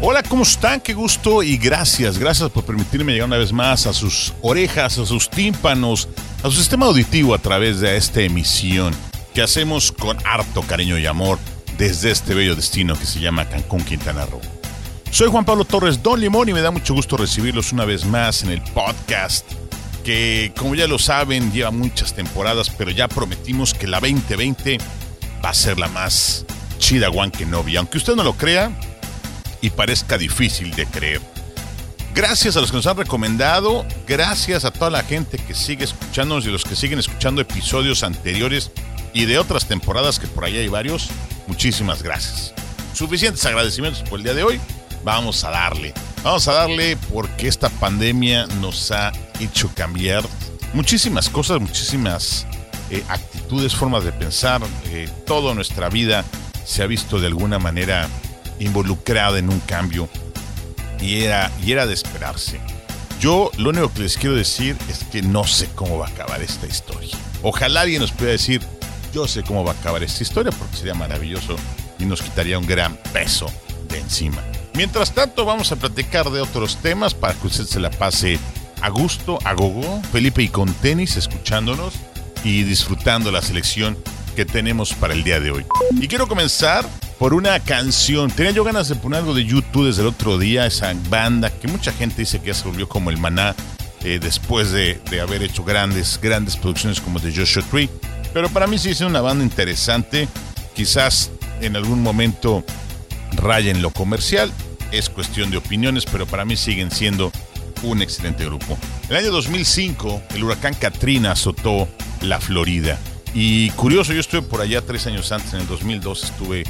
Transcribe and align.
Hola, 0.00 0.22
¿cómo 0.22 0.42
están? 0.42 0.80
Qué 0.80 0.92
gusto 0.92 1.42
y 1.42 1.56
gracias. 1.56 2.18
Gracias 2.18 2.50
por 2.50 2.64
permitirme 2.64 3.12
llegar 3.12 3.28
una 3.28 3.38
vez 3.38 3.52
más 3.52 3.86
a 3.86 3.92
sus 3.92 4.34
orejas, 4.42 4.98
a 4.98 5.06
sus 5.06 5.30
tímpanos, 5.30 6.08
a 6.42 6.50
su 6.50 6.56
sistema 6.56 6.86
auditivo 6.86 7.34
a 7.34 7.38
través 7.38 7.80
de 7.80 7.96
esta 7.96 8.20
emisión 8.20 8.94
que 9.32 9.42
hacemos 9.42 9.92
con 9.92 10.18
harto 10.26 10.62
cariño 10.62 10.98
y 10.98 11.06
amor 11.06 11.38
desde 11.78 12.10
este 12.10 12.34
bello 12.34 12.54
destino 12.54 12.98
que 12.98 13.06
se 13.06 13.20
llama 13.20 13.48
Cancún, 13.48 13.84
Quintana 13.84 14.26
Roo. 14.26 14.40
Soy 15.10 15.28
Juan 15.28 15.44
Pablo 15.44 15.64
Torres 15.64 16.02
Don 16.02 16.20
Limón 16.20 16.48
y 16.48 16.52
me 16.52 16.60
da 16.60 16.70
mucho 16.70 16.92
gusto 16.92 17.16
recibirlos 17.16 17.72
una 17.72 17.84
vez 17.84 18.04
más 18.04 18.42
en 18.42 18.50
el 18.50 18.62
podcast 18.62 19.46
que, 20.04 20.52
como 20.56 20.74
ya 20.74 20.86
lo 20.86 20.98
saben, 20.98 21.52
lleva 21.52 21.70
muchas 21.70 22.14
temporadas, 22.14 22.68
pero 22.68 22.90
ya 22.90 23.08
prometimos 23.08 23.74
que 23.74 23.86
la 23.86 24.00
2020 24.00 24.78
va 25.42 25.50
a 25.50 25.54
ser 25.54 25.78
la 25.78 25.88
más 25.88 26.44
chida, 26.78 27.10
Juan 27.10 27.30
que 27.30 27.46
novia. 27.46 27.78
Aunque 27.78 27.98
usted 27.98 28.14
no 28.14 28.22
lo 28.22 28.34
crea, 28.34 28.76
y 29.64 29.70
parezca 29.70 30.18
difícil 30.18 30.74
de 30.74 30.84
creer. 30.84 31.22
Gracias 32.14 32.54
a 32.54 32.60
los 32.60 32.70
que 32.70 32.76
nos 32.76 32.86
han 32.86 32.98
recomendado, 32.98 33.86
gracias 34.06 34.66
a 34.66 34.70
toda 34.70 34.90
la 34.90 35.02
gente 35.02 35.38
que 35.38 35.54
sigue 35.54 35.84
escuchándonos 35.84 36.44
y 36.44 36.50
los 36.50 36.64
que 36.64 36.76
siguen 36.76 36.98
escuchando 36.98 37.40
episodios 37.40 38.02
anteriores 38.02 38.72
y 39.14 39.24
de 39.24 39.38
otras 39.38 39.66
temporadas 39.66 40.18
que 40.18 40.26
por 40.26 40.44
ahí 40.44 40.58
hay 40.58 40.68
varios. 40.68 41.08
Muchísimas 41.46 42.02
gracias. 42.02 42.52
Suficientes 42.92 43.42
agradecimientos 43.46 44.02
por 44.02 44.18
el 44.18 44.24
día 44.24 44.34
de 44.34 44.42
hoy. 44.42 44.60
Vamos 45.02 45.44
a 45.44 45.50
darle. 45.50 45.94
Vamos 46.22 46.46
a 46.46 46.52
darle 46.52 46.98
porque 47.10 47.48
esta 47.48 47.70
pandemia 47.70 48.46
nos 48.60 48.90
ha 48.90 49.12
hecho 49.40 49.70
cambiar 49.74 50.24
muchísimas 50.74 51.30
cosas, 51.30 51.58
muchísimas 51.58 52.46
eh, 52.90 53.02
actitudes, 53.08 53.74
formas 53.74 54.04
de 54.04 54.12
pensar. 54.12 54.60
Eh, 54.90 55.08
toda 55.24 55.54
nuestra 55.54 55.88
vida 55.88 56.22
se 56.66 56.82
ha 56.82 56.86
visto 56.86 57.18
de 57.18 57.28
alguna 57.28 57.58
manera 57.58 58.10
involucrada 58.58 59.38
en 59.38 59.50
un 59.50 59.60
cambio 59.60 60.08
y 61.00 61.22
era, 61.22 61.50
y 61.64 61.72
era 61.72 61.86
de 61.86 61.94
esperarse. 61.94 62.60
Yo 63.20 63.50
lo 63.56 63.70
único 63.70 63.92
que 63.92 64.00
les 64.00 64.16
quiero 64.16 64.36
decir 64.36 64.76
es 64.88 65.04
que 65.04 65.22
no 65.22 65.44
sé 65.44 65.68
cómo 65.74 65.98
va 65.98 66.06
a 66.06 66.10
acabar 66.10 66.42
esta 66.42 66.66
historia. 66.66 67.16
Ojalá 67.42 67.82
alguien 67.82 68.00
nos 68.00 68.12
pueda 68.12 68.32
decir, 68.32 68.62
yo 69.12 69.28
sé 69.28 69.42
cómo 69.42 69.64
va 69.64 69.72
a 69.72 69.74
acabar 69.74 70.02
esta 70.02 70.22
historia 70.22 70.52
porque 70.52 70.76
sería 70.76 70.94
maravilloso 70.94 71.56
y 71.98 72.04
nos 72.04 72.22
quitaría 72.22 72.58
un 72.58 72.66
gran 72.66 72.96
peso 73.12 73.46
de 73.88 73.98
encima. 73.98 74.42
Mientras 74.74 75.12
tanto, 75.12 75.44
vamos 75.44 75.70
a 75.70 75.76
platicar 75.76 76.30
de 76.30 76.40
otros 76.40 76.78
temas 76.78 77.14
para 77.14 77.34
que 77.34 77.46
usted 77.46 77.64
se 77.64 77.80
la 77.80 77.90
pase 77.90 78.38
a 78.82 78.88
gusto, 78.88 79.38
a 79.44 79.54
gogo, 79.54 80.02
Felipe 80.10 80.42
y 80.42 80.48
con 80.48 80.72
tenis, 80.74 81.16
escuchándonos 81.16 81.94
y 82.42 82.64
disfrutando 82.64 83.30
la 83.30 83.40
selección 83.40 83.96
que 84.34 84.44
tenemos 84.44 84.92
para 84.92 85.14
el 85.14 85.22
día 85.22 85.38
de 85.38 85.52
hoy. 85.52 85.64
Y 85.92 86.08
quiero 86.08 86.26
comenzar 86.26 86.86
por 87.24 87.32
una 87.32 87.58
canción. 87.58 88.30
Tenía 88.30 88.52
yo 88.52 88.64
ganas 88.64 88.86
de 88.90 88.96
poner 88.96 89.20
algo 89.20 89.32
de 89.32 89.46
YouTube 89.46 89.86
desde 89.86 90.02
el 90.02 90.08
otro 90.08 90.36
día, 90.36 90.66
esa 90.66 90.92
banda 91.08 91.48
que 91.48 91.68
mucha 91.68 91.90
gente 91.90 92.16
dice 92.16 92.38
que 92.38 92.48
ya 92.48 92.54
se 92.54 92.68
volvió 92.68 92.86
como 92.86 93.08
el 93.08 93.16
maná 93.16 93.54
eh, 94.02 94.18
después 94.20 94.72
de, 94.72 95.00
haber 95.22 95.42
hecho 95.42 95.64
grandes, 95.64 96.20
grandes 96.20 96.58
producciones 96.58 97.00
como 97.00 97.20
The 97.20 97.32
Joshua 97.34 97.62
Tree. 97.70 97.88
Pero 98.34 98.50
para 98.50 98.66
mí 98.66 98.76
sí 98.76 98.90
es 98.90 99.00
una 99.00 99.22
banda 99.22 99.42
interesante. 99.42 100.28
Quizás 100.74 101.30
en 101.62 101.76
algún 101.76 102.02
momento 102.02 102.62
rayen 103.32 103.80
lo 103.80 103.88
comercial. 103.88 104.52
Es 104.92 105.08
cuestión 105.08 105.50
de 105.50 105.56
opiniones, 105.56 106.04
pero 106.04 106.26
para 106.26 106.44
mí 106.44 106.58
siguen 106.58 106.90
siendo 106.90 107.32
un 107.84 108.02
excelente 108.02 108.44
grupo. 108.44 108.76
El 109.08 109.16
año 109.16 109.32
2005, 109.32 110.24
el 110.34 110.44
huracán 110.44 110.74
Katrina 110.74 111.32
azotó 111.32 111.88
la 112.20 112.38
Florida. 112.38 112.98
Y 113.32 113.70
curioso, 113.70 114.12
yo 114.12 114.20
estuve 114.20 114.42
por 114.42 114.60
allá 114.60 114.82
tres 114.82 115.06
años 115.06 115.32
antes, 115.32 115.54
en 115.54 115.60
el 115.60 115.66
2002 115.66 116.24
estuve 116.24 116.64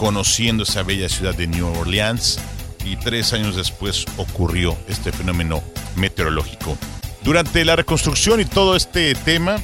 conociendo 0.00 0.62
esa 0.62 0.82
bella 0.82 1.10
ciudad 1.10 1.34
de 1.34 1.46
New 1.46 1.66
Orleans 1.78 2.40
y 2.86 2.96
tres 2.96 3.34
años 3.34 3.54
después 3.54 4.06
ocurrió 4.16 4.74
este 4.88 5.12
fenómeno 5.12 5.62
meteorológico. 5.94 6.78
Durante 7.22 7.66
la 7.66 7.76
reconstrucción 7.76 8.40
y 8.40 8.46
todo 8.46 8.76
este 8.76 9.14
tema, 9.14 9.58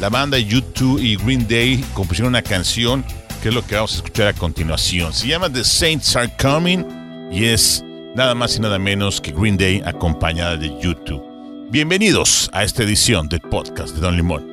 la 0.00 0.08
banda 0.08 0.38
U2 0.38 0.98
y 0.98 1.16
Green 1.16 1.46
Day 1.46 1.84
compusieron 1.92 2.30
una 2.30 2.40
canción 2.40 3.04
que 3.42 3.50
es 3.50 3.54
lo 3.54 3.66
que 3.66 3.74
vamos 3.74 3.92
a 3.92 3.96
escuchar 3.96 4.28
a 4.28 4.32
continuación. 4.32 5.12
Se 5.12 5.26
llama 5.26 5.52
The 5.52 5.62
Saints 5.62 6.16
Are 6.16 6.32
Coming 6.40 7.30
y 7.30 7.44
es 7.44 7.84
nada 8.14 8.34
más 8.34 8.56
y 8.56 8.60
nada 8.60 8.78
menos 8.78 9.20
que 9.20 9.32
Green 9.32 9.58
Day 9.58 9.82
acompañada 9.84 10.56
de 10.56 10.70
U2. 10.70 11.68
Bienvenidos 11.70 12.48
a 12.54 12.64
esta 12.64 12.82
edición 12.82 13.28
del 13.28 13.40
podcast 13.42 13.94
de 13.94 14.00
Don 14.00 14.16
Limón. 14.16 14.51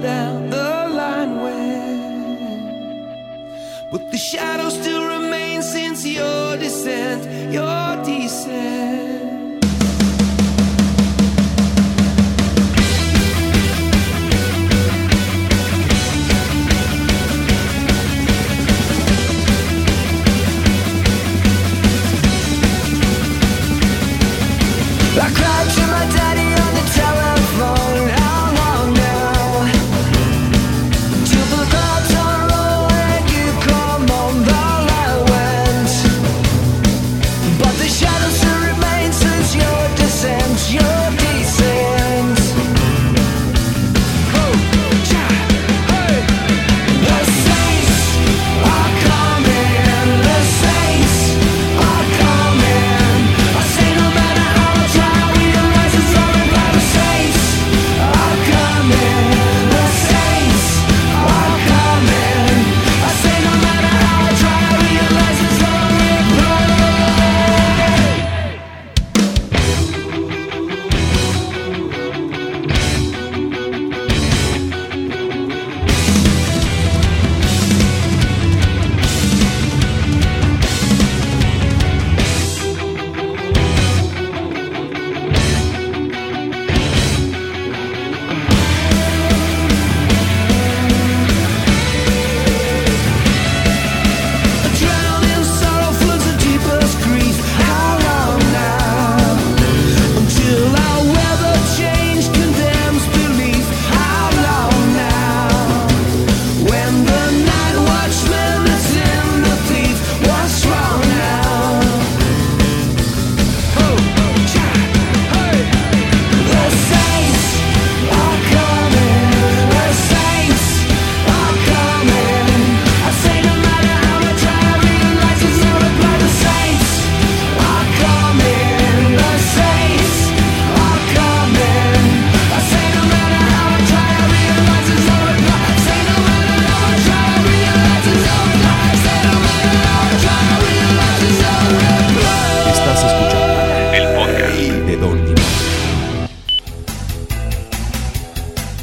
Down 0.00 0.50
the 0.50 0.88
line 1.00 1.36
where 1.42 1.72
but 3.90 4.10
the 4.10 4.16
shadow 4.16 4.68
still 4.68 5.04
remains 5.06 5.70
since 5.70 6.06
your 6.06 6.56
descent 6.56 7.52
your 7.52 8.04
descent 8.04 9.21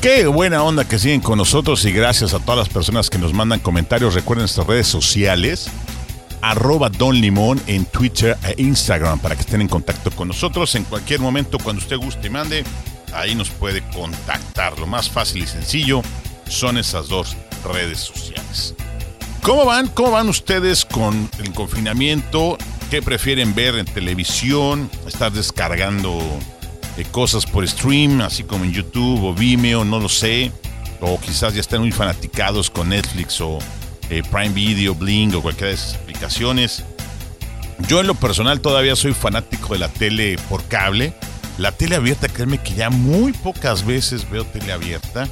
Qué 0.01 0.27
buena 0.27 0.63
onda 0.63 0.87
que 0.87 0.97
siguen 0.97 1.19
con 1.19 1.37
nosotros 1.37 1.83
y 1.83 1.91
gracias 1.91 2.33
a 2.33 2.39
todas 2.39 2.57
las 2.57 2.69
personas 2.69 3.09
que 3.09 3.17
nos 3.17 3.33
mandan 3.33 3.59
comentarios. 3.59 4.13
Recuerden 4.13 4.43
nuestras 4.43 4.65
redes 4.65 4.87
sociales, 4.87 5.69
arroba 6.41 6.87
Don 6.87 7.19
Limón 7.19 7.61
en 7.67 7.83
Twitter 7.83 8.37
e 8.43 8.61
Instagram 8.61 9.19
para 9.19 9.35
que 9.35 9.41
estén 9.41 9.59
en 9.59 9.67
contacto 9.67 10.09
con 10.11 10.29
nosotros 10.29 10.73
en 10.75 10.85
cualquier 10.85 11.19
momento 11.19 11.57
cuando 11.61 11.81
usted 11.81 11.97
guste 11.97 12.27
y 12.27 12.29
mande. 12.29 12.63
Ahí 13.13 13.35
nos 13.35 13.49
puede 13.49 13.81
contactar. 13.89 14.79
Lo 14.79 14.87
más 14.87 15.09
fácil 15.09 15.43
y 15.43 15.47
sencillo 15.47 16.01
son 16.47 16.77
esas 16.77 17.09
dos 17.09 17.35
redes 17.65 17.99
sociales. 17.99 18.75
¿Cómo 19.41 19.65
van? 19.65 19.89
¿Cómo 19.89 20.11
van 20.11 20.29
ustedes 20.29 20.85
con 20.85 21.29
el 21.39 21.51
confinamiento? 21.51 22.57
¿Qué 22.89 23.01
prefieren 23.01 23.53
ver 23.53 23.75
en 23.75 23.85
televisión? 23.85 24.89
¿Estar 25.05 25.33
descargando 25.33 26.21
cosas 27.05 27.45
por 27.45 27.67
stream, 27.67 28.21
así 28.21 28.43
como 28.43 28.65
en 28.65 28.73
YouTube 28.73 29.23
o 29.23 29.33
Vimeo? 29.33 29.85
No 29.85 29.99
lo 29.99 30.09
sé. 30.09 30.51
O 31.01 31.19
quizás 31.19 31.53
ya 31.53 31.61
están 31.61 31.81
muy 31.81 31.91
fanaticados 31.91 32.69
con 32.69 32.89
Netflix 32.89 33.39
o 33.41 33.59
eh, 34.09 34.21
Prime 34.29 34.49
Video, 34.49 34.95
Bling 34.95 35.33
o 35.35 35.41
cualquiera 35.41 35.69
de 35.69 35.75
esas 35.75 35.95
aplicaciones. 35.95 36.83
Yo 37.87 38.01
en 38.01 38.07
lo 38.07 38.15
personal 38.15 38.59
todavía 38.59 38.95
soy 38.95 39.13
fanático 39.13 39.73
de 39.73 39.79
la 39.79 39.89
tele 39.89 40.37
por 40.49 40.63
cable. 40.67 41.13
La 41.57 41.71
tele 41.71 41.95
abierta, 41.95 42.27
créeme 42.27 42.57
que 42.57 42.73
ya 42.73 42.89
muy 42.89 43.31
pocas 43.31 43.85
veces 43.85 44.29
veo 44.29 44.45
tele 44.45 44.73
abierta. 44.73 45.27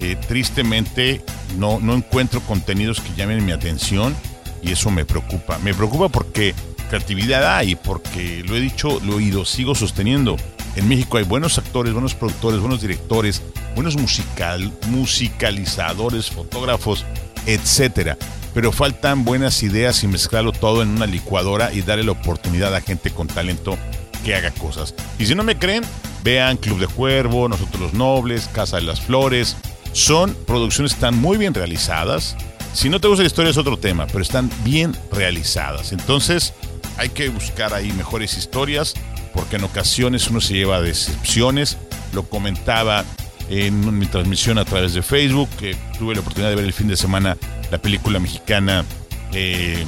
Eh, 0.00 0.16
tristemente 0.16 1.22
no, 1.58 1.78
no 1.80 1.94
encuentro 1.94 2.40
contenidos 2.40 3.00
que 3.00 3.14
llamen 3.14 3.44
mi 3.44 3.52
atención 3.52 4.16
y 4.62 4.72
eso 4.72 4.90
me 4.90 5.04
preocupa. 5.04 5.58
Me 5.58 5.74
preocupa 5.74 6.08
porque 6.08 6.54
creatividad 6.88 7.56
hay, 7.56 7.74
porque 7.74 8.42
lo 8.46 8.56
he 8.56 8.60
dicho, 8.60 9.00
lo 9.04 9.12
he 9.12 9.16
oído, 9.16 9.44
sigo 9.44 9.74
sosteniendo. 9.74 10.36
En 10.74 10.88
México 10.88 11.18
hay 11.18 11.24
buenos 11.24 11.58
actores, 11.58 11.92
buenos 11.92 12.14
productores, 12.14 12.60
buenos 12.60 12.80
directores, 12.80 13.42
buenos 13.74 13.96
musical, 13.96 14.72
musicalizadores, 14.88 16.30
fotógrafos, 16.30 17.04
etcétera. 17.46 18.16
Pero 18.54 18.72
faltan 18.72 19.24
buenas 19.24 19.62
ideas 19.62 20.02
y 20.02 20.08
mezclarlo 20.08 20.52
todo 20.52 20.82
en 20.82 20.88
una 20.88 21.06
licuadora 21.06 21.72
y 21.72 21.82
darle 21.82 22.04
la 22.04 22.12
oportunidad 22.12 22.74
a 22.74 22.80
gente 22.80 23.10
con 23.10 23.26
talento 23.26 23.76
que 24.24 24.34
haga 24.34 24.50
cosas. 24.50 24.94
Y 25.18 25.26
si 25.26 25.34
no 25.34 25.42
me 25.42 25.58
creen, 25.58 25.84
vean 26.22 26.56
Club 26.56 26.78
de 26.78 26.86
Cuervo, 26.86 27.48
Nosotros 27.48 27.80
los 27.80 27.92
Nobles, 27.94 28.48
Casa 28.52 28.76
de 28.76 28.82
las 28.82 29.00
Flores. 29.00 29.56
Son 29.92 30.34
producciones 30.46 30.92
que 30.92 30.96
están 30.96 31.18
muy 31.18 31.36
bien 31.36 31.52
realizadas. 31.52 32.36
Si 32.72 32.88
no 32.88 33.00
te 33.00 33.08
gusta 33.08 33.22
la 33.22 33.26
historia 33.26 33.50
es 33.50 33.58
otro 33.58 33.76
tema, 33.76 34.06
pero 34.06 34.20
están 34.20 34.50
bien 34.64 34.96
realizadas. 35.10 35.92
Entonces 35.92 36.54
hay 36.96 37.10
que 37.10 37.28
buscar 37.28 37.74
ahí 37.74 37.92
mejores 37.92 38.36
historias 38.38 38.94
porque 39.34 39.56
en 39.56 39.64
ocasiones 39.64 40.28
uno 40.28 40.40
se 40.40 40.54
lleva 40.54 40.80
decepciones. 40.80 41.78
Lo 42.12 42.24
comentaba 42.24 43.04
en 43.48 43.98
mi 43.98 44.06
transmisión 44.06 44.58
a 44.58 44.64
través 44.64 44.94
de 44.94 45.02
Facebook, 45.02 45.48
que 45.58 45.76
tuve 45.98 46.14
la 46.14 46.20
oportunidad 46.20 46.50
de 46.50 46.56
ver 46.56 46.64
el 46.64 46.72
fin 46.72 46.88
de 46.88 46.96
semana 46.96 47.36
la 47.70 47.78
película 47.78 48.18
mexicana 48.18 48.84
eh, 49.32 49.84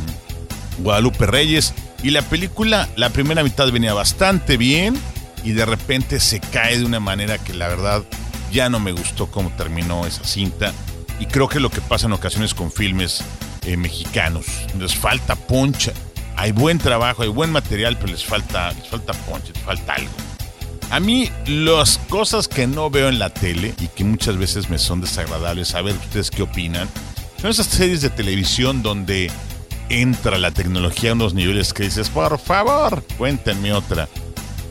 Guadalupe 0.78 1.26
Reyes. 1.26 1.74
Y 2.02 2.10
la 2.10 2.22
película, 2.22 2.88
la 2.96 3.10
primera 3.10 3.42
mitad 3.42 3.70
venía 3.70 3.94
bastante 3.94 4.56
bien 4.56 4.94
y 5.42 5.52
de 5.52 5.64
repente 5.64 6.20
se 6.20 6.40
cae 6.40 6.78
de 6.78 6.84
una 6.84 7.00
manera 7.00 7.38
que 7.38 7.54
la 7.54 7.68
verdad 7.68 8.02
ya 8.52 8.68
no 8.68 8.80
me 8.80 8.92
gustó 8.92 9.30
cómo 9.30 9.50
terminó 9.56 10.06
esa 10.06 10.24
cinta. 10.24 10.72
Y 11.20 11.26
creo 11.26 11.48
que 11.48 11.60
lo 11.60 11.70
que 11.70 11.80
pasa 11.80 12.06
en 12.06 12.12
ocasiones 12.12 12.54
con 12.54 12.72
filmes 12.72 13.22
eh, 13.62 13.76
mexicanos, 13.76 14.46
les 14.78 14.94
falta 14.94 15.36
poncha. 15.36 15.92
Hay 16.36 16.52
buen 16.52 16.78
trabajo, 16.78 17.22
hay 17.22 17.28
buen 17.28 17.50
material, 17.50 17.96
pero 17.96 18.12
les 18.12 18.24
falta, 18.24 18.72
les 18.72 18.88
falta 18.88 19.12
poncha, 19.12 19.52
les 19.52 19.62
falta 19.62 19.94
algo. 19.94 20.12
A 20.90 21.00
mí 21.00 21.30
las 21.46 21.98
cosas 22.08 22.46
que 22.48 22.66
no 22.66 22.90
veo 22.90 23.08
en 23.08 23.18
la 23.18 23.30
tele 23.30 23.74
y 23.80 23.88
que 23.88 24.04
muchas 24.04 24.36
veces 24.36 24.70
me 24.70 24.78
son 24.78 25.00
desagradables, 25.00 25.74
a 25.74 25.82
ver 25.82 25.94
ustedes 25.96 26.30
qué 26.30 26.42
opinan, 26.42 26.88
son 27.40 27.50
esas 27.50 27.66
series 27.66 28.00
de 28.00 28.10
televisión 28.10 28.82
donde 28.82 29.30
entra 29.88 30.38
la 30.38 30.50
tecnología 30.50 31.10
a 31.10 31.14
unos 31.14 31.34
niveles 31.34 31.72
que 31.72 31.84
dices, 31.84 32.08
por 32.08 32.38
favor, 32.38 33.04
cuéntenme 33.18 33.72
otra. 33.72 34.08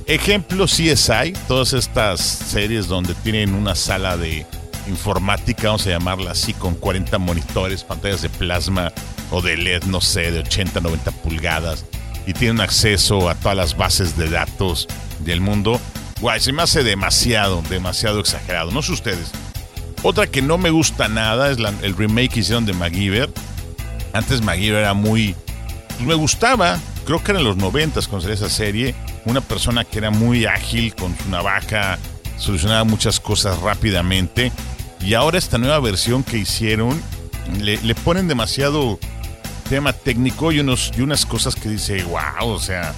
Ejemplo 0.06 0.66
CSI, 0.66 1.34
todas 1.48 1.74
estas 1.74 2.20
series 2.20 2.88
donde 2.88 3.14
tienen 3.16 3.54
una 3.54 3.76
sala 3.76 4.18
de 4.18 4.46
informática, 4.88 5.68
vamos 5.68 5.88
a 5.88 5.92
llamarla 5.92 6.32
así, 6.32 6.54
con 6.54 6.76
40 6.76 7.18
monitores, 7.20 7.84
pantallas 7.84 8.22
de 8.22 8.30
plasma 8.30 8.92
o 9.34 9.42
de 9.42 9.58
LED, 9.58 9.86
no 9.86 10.00
sé, 10.00 10.32
de 10.32 10.40
80, 10.40 10.80
90 10.80 11.12
pulgadas, 11.12 11.86
y 12.28 12.34
tienen 12.34 12.62
acceso 12.62 13.30
a 13.30 13.36
todas 13.36 13.58
las 13.58 13.76
bases 13.76 14.16
de 14.16 14.30
datos 14.30 14.88
del 15.20 15.42
mundo. 15.42 15.82
Guay, 16.22 16.40
se 16.40 16.54
me 16.54 16.62
hace 16.62 16.84
demasiado, 16.84 17.64
demasiado 17.68 18.20
exagerado. 18.20 18.72
No 18.72 18.84
sé 18.84 18.94
ustedes. 18.94 19.32
Otra 20.04 20.28
que 20.28 20.42
no 20.42 20.58
me 20.58 20.70
gusta 20.70 21.08
nada 21.08 21.50
es 21.50 21.58
el 21.82 21.96
remake 21.98 22.34
que 22.34 22.40
hicieron 22.42 22.66
de 22.66 22.74
MacGyver. 22.74 23.30
Antes 24.14 24.42
MacGyver 24.42 24.82
era 24.82 24.94
muy... 24.94 25.36
me 26.00 26.14
gustaba, 26.14 26.80
creo 27.04 27.24
que 27.24 27.32
era 27.32 27.40
en 27.40 27.46
los 27.46 27.58
90 27.58 28.02
cuando 28.02 28.22
salió 28.22 28.36
esa 28.36 28.50
serie. 28.50 28.94
Una 29.26 29.42
persona 29.42 29.84
que 29.84 29.98
era 29.98 30.12
muy 30.12 30.46
ágil 30.46 30.94
con 30.94 31.18
su 31.18 31.30
navaja, 31.30 31.98
solucionaba 32.38 32.84
muchas 32.84 33.20
cosas 33.20 33.60
rápidamente. 33.60 34.52
Y 35.02 35.16
ahora 35.16 35.40
esta 35.40 35.58
nueva 35.58 35.80
versión 35.80 36.24
que 36.24 36.38
hicieron, 36.38 37.02
le 37.60 37.96
ponen 37.96 38.28
demasiado 38.28 39.00
tema 39.64 39.94
técnico 39.94 40.52
y, 40.52 40.60
unos, 40.60 40.92
y 40.98 41.02
unas 41.02 41.26
cosas 41.26 41.56
que 41.56 41.70
dice, 41.70 42.04
wow, 42.04 42.50
o 42.50 42.60
sea, 42.60 42.94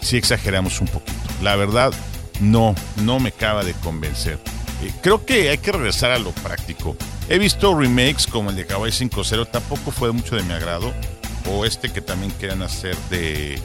sí 0.00 0.16
exageramos 0.16 0.80
un 0.80 0.88
poquito. 0.88 1.18
La 1.42 1.56
verdad, 1.56 1.92
no, 2.40 2.74
no 2.96 3.20
me 3.20 3.30
acaba 3.30 3.64
de 3.64 3.74
convencer. 3.74 4.38
Eh, 4.82 4.92
creo 5.02 5.24
que 5.24 5.50
hay 5.50 5.58
que 5.58 5.72
regresar 5.72 6.10
a 6.10 6.18
lo 6.18 6.30
práctico. 6.30 6.96
He 7.28 7.38
visto 7.38 7.78
remakes 7.78 8.26
como 8.26 8.50
el 8.50 8.56
de 8.56 8.66
Kawaii 8.66 8.92
5.0, 8.92 9.50
tampoco 9.50 9.90
fue 9.90 10.12
mucho 10.12 10.36
de 10.36 10.42
mi 10.42 10.52
agrado. 10.52 10.92
O 11.46 11.64
este 11.64 11.90
que 11.90 12.00
también 12.00 12.32
querían 12.32 12.62
hacer 12.62 12.96
de, 13.10 13.60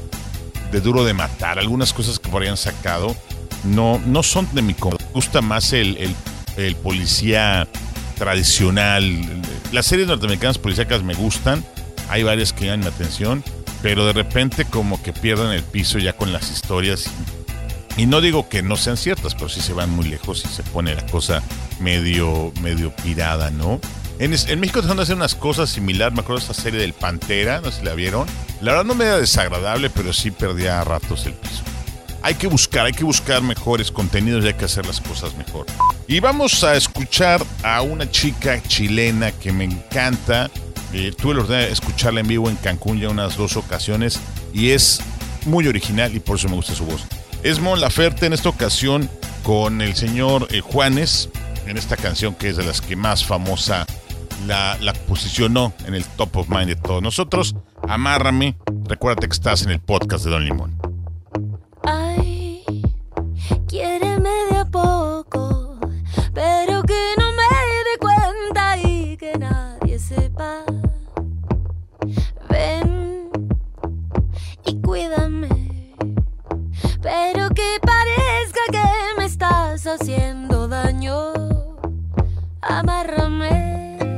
de 0.72 0.82
Duro 0.82 1.04
de 1.04 1.14
Matar. 1.14 1.60
Algunas 1.60 1.94
cosas 1.94 2.18
que 2.18 2.30
por 2.30 2.42
ahí 2.42 2.48
han 2.48 2.58
sacado 2.58 3.16
no, 3.64 4.02
no 4.06 4.24
son 4.24 4.48
de 4.54 4.62
mi 4.62 4.74
Me 4.74 5.12
gusta 5.14 5.42
más 5.42 5.74
el, 5.74 5.98
el, 5.98 6.16
el 6.58 6.76
policía 6.76 7.68
tradicional. 8.18 9.42
Las 9.72 9.86
series 9.86 10.08
norteamericanas 10.08 10.58
policíacas 10.58 11.04
me 11.04 11.14
gustan. 11.14 11.64
Hay 12.14 12.22
varias 12.22 12.54
que 12.54 12.66
llaman 12.66 12.82
mi 12.82 12.86
atención. 12.86 13.44
Pero 13.82 14.06
de 14.06 14.14
repente 14.14 14.66
como 14.66 15.02
que 15.02 15.14
pierden 15.14 15.50
el 15.50 15.64
piso 15.64 15.98
ya 15.98 16.14
con 16.14 16.32
las 16.32 16.52
historias. 16.52 17.06
Y, 17.98 18.06
no 18.06 18.22
digo 18.22 18.50
que 18.50 18.62
no 18.62 18.78
sean 18.78 18.98
ciertas, 18.98 19.34
pero 19.34 19.50
sí 19.50 19.62
se 19.62 19.74
van 19.74 19.90
muy 19.90 20.06
lejos 20.06 20.46
y 20.46 20.48
se 20.48 20.62
pone 20.62 20.94
la 20.94 21.04
cosa 21.08 21.42
medio, 21.80 22.54
medio 22.62 22.96
pirada, 22.96 23.50
¿no? 23.50 23.82
En, 24.20 24.32
en 24.32 24.60
México 24.60 24.80
tratan 24.82 24.98
de 24.98 25.04
hacer 25.04 25.16
unas 25.16 25.34
cosas 25.34 25.72
similares. 25.72 26.14
Me 26.14 26.22
acuerdo 26.22 26.40
de 26.40 26.52
esta 26.52 26.62
serie 26.62 26.80
del 26.80 26.94
Pantera, 26.94 27.62
no 27.62 27.72
sé 27.72 27.80
si 27.80 27.86
la 27.86 27.96
vieron. 27.96 28.28
La 28.62 28.74
verdad 28.74 28.86
no 28.86 28.94
me 28.94 29.06
era 29.06 29.18
desagradable, 29.18 29.90
pero 29.90 30.14
sí 30.14 30.30
perdía 30.30 30.82
a 30.82 30.84
ratos 30.84 31.26
el 31.26 31.34
piso. 31.34 31.64
Hay 32.22 32.36
que 32.36 32.46
buscar, 32.46 32.86
hay 32.86 32.94
que 32.94 33.04
buscar 33.04 33.42
mejores 33.42 33.92
contenidos 33.92 34.46
y 34.46 34.50
hay 34.50 34.54
que 34.54 34.66
hacer 34.66 34.86
las 34.86 35.02
cosas 35.02 35.36
mejor. 35.36 35.66
Y 36.08 36.20
vamos 36.20 36.64
a 36.64 36.76
escuchar 36.76 37.44
a 37.64 37.82
una 37.82 38.10
chica 38.10 38.62
chilena 38.62 39.32
que 39.32 39.52
me 39.52 39.64
encanta. 39.64 40.52
Eh, 40.94 41.12
tuve 41.12 41.34
la 41.34 41.40
oportunidad 41.40 41.68
de 41.68 41.74
escucharla 41.74 42.20
en 42.20 42.28
vivo 42.28 42.50
en 42.50 42.56
Cancún 42.56 43.00
ya 43.00 43.10
unas 43.10 43.36
dos 43.36 43.58
ocasiones 43.58 44.20
y 44.54 44.72
es 44.72 45.02
muy 45.46 45.68
original 45.68 46.16
y 46.16 46.20
por 46.20 46.38
eso 46.38 46.48
me 46.50 46.56
gusta 46.56 46.76
su 46.76 46.86
voz. 46.86 47.04
Es 47.42 47.60
Mon 47.60 47.82
Laferte 47.82 48.26
en 48.26 48.34
esta 48.34 48.50
ocasión 48.50 49.10
con 49.44 49.82
el 49.82 49.96
señor 49.96 50.48
eh, 50.52 50.62
Juanes 50.62 51.30
en 51.66 51.78
esta 51.78 51.98
canción 51.98 52.36
que 52.36 52.50
es 52.50 52.58
de 52.58 52.64
las 52.64 52.82
que 52.82 52.96
más 52.96 53.26
famosa 53.26 53.86
la, 54.46 54.78
la 54.82 54.94
posicionó 54.94 55.74
en 55.86 55.96
el 55.96 56.06
top 56.06 56.38
of 56.38 56.50
mind 56.50 56.68
de 56.68 56.76
todos 56.76 57.02
nosotros. 57.02 57.56
Amárrame. 57.88 58.56
Recuérdate 58.86 59.28
que 59.28 59.34
estás 59.34 59.64
en 59.64 59.72
el 59.72 59.80
podcast 59.80 60.26
de 60.26 60.32
Don 60.32 60.46
Limón. 60.46 60.83
Cuídame, 74.94 75.50
pero 77.02 77.50
que 77.50 77.80
parezca 77.82 78.62
que 78.72 79.18
me 79.18 79.26
estás 79.26 79.88
haciendo 79.88 80.68
daño. 80.68 81.34
Amárrame. 82.62 84.13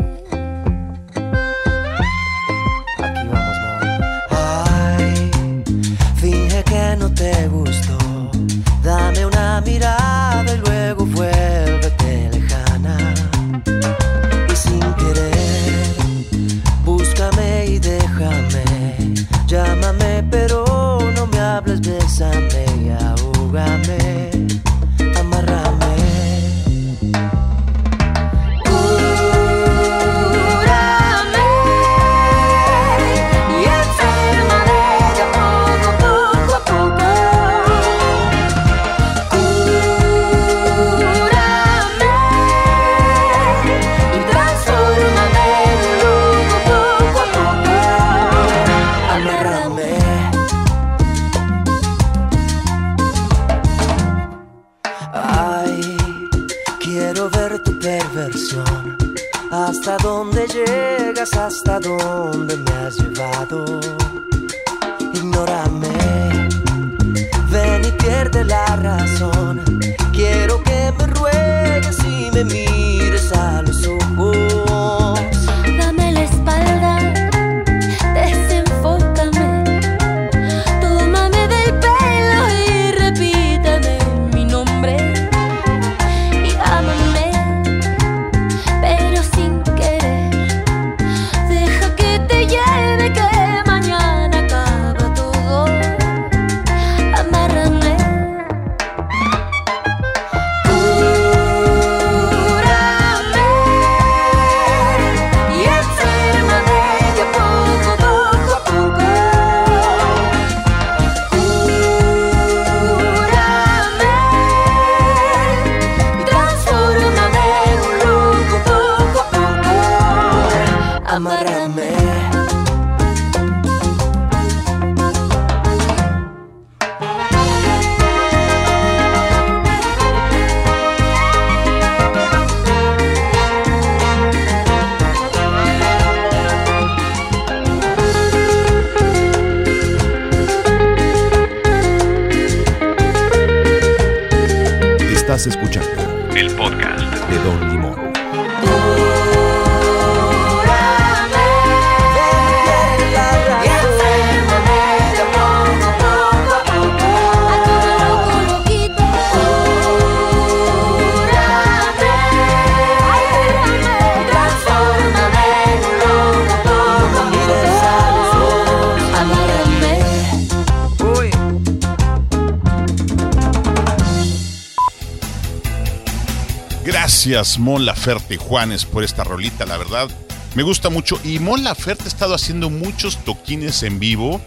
Gracias, 177.25 177.57
Mon 177.57 177.85
Laferte 177.85 178.37
Juanes, 178.37 178.85
por 178.85 179.03
esta 179.03 179.23
rolita, 179.23 179.65
la 179.65 179.77
verdad. 179.77 180.11
Me 180.53 180.61
gusta 180.61 180.91
mucho. 180.91 181.19
Y 181.23 181.39
Mon 181.39 181.63
Laferte 181.63 182.03
ha 182.03 182.07
estado 182.07 182.35
haciendo 182.35 182.69
muchos 182.69 183.17
toquines 183.25 183.81
en 183.81 183.97
vivo 183.99 184.39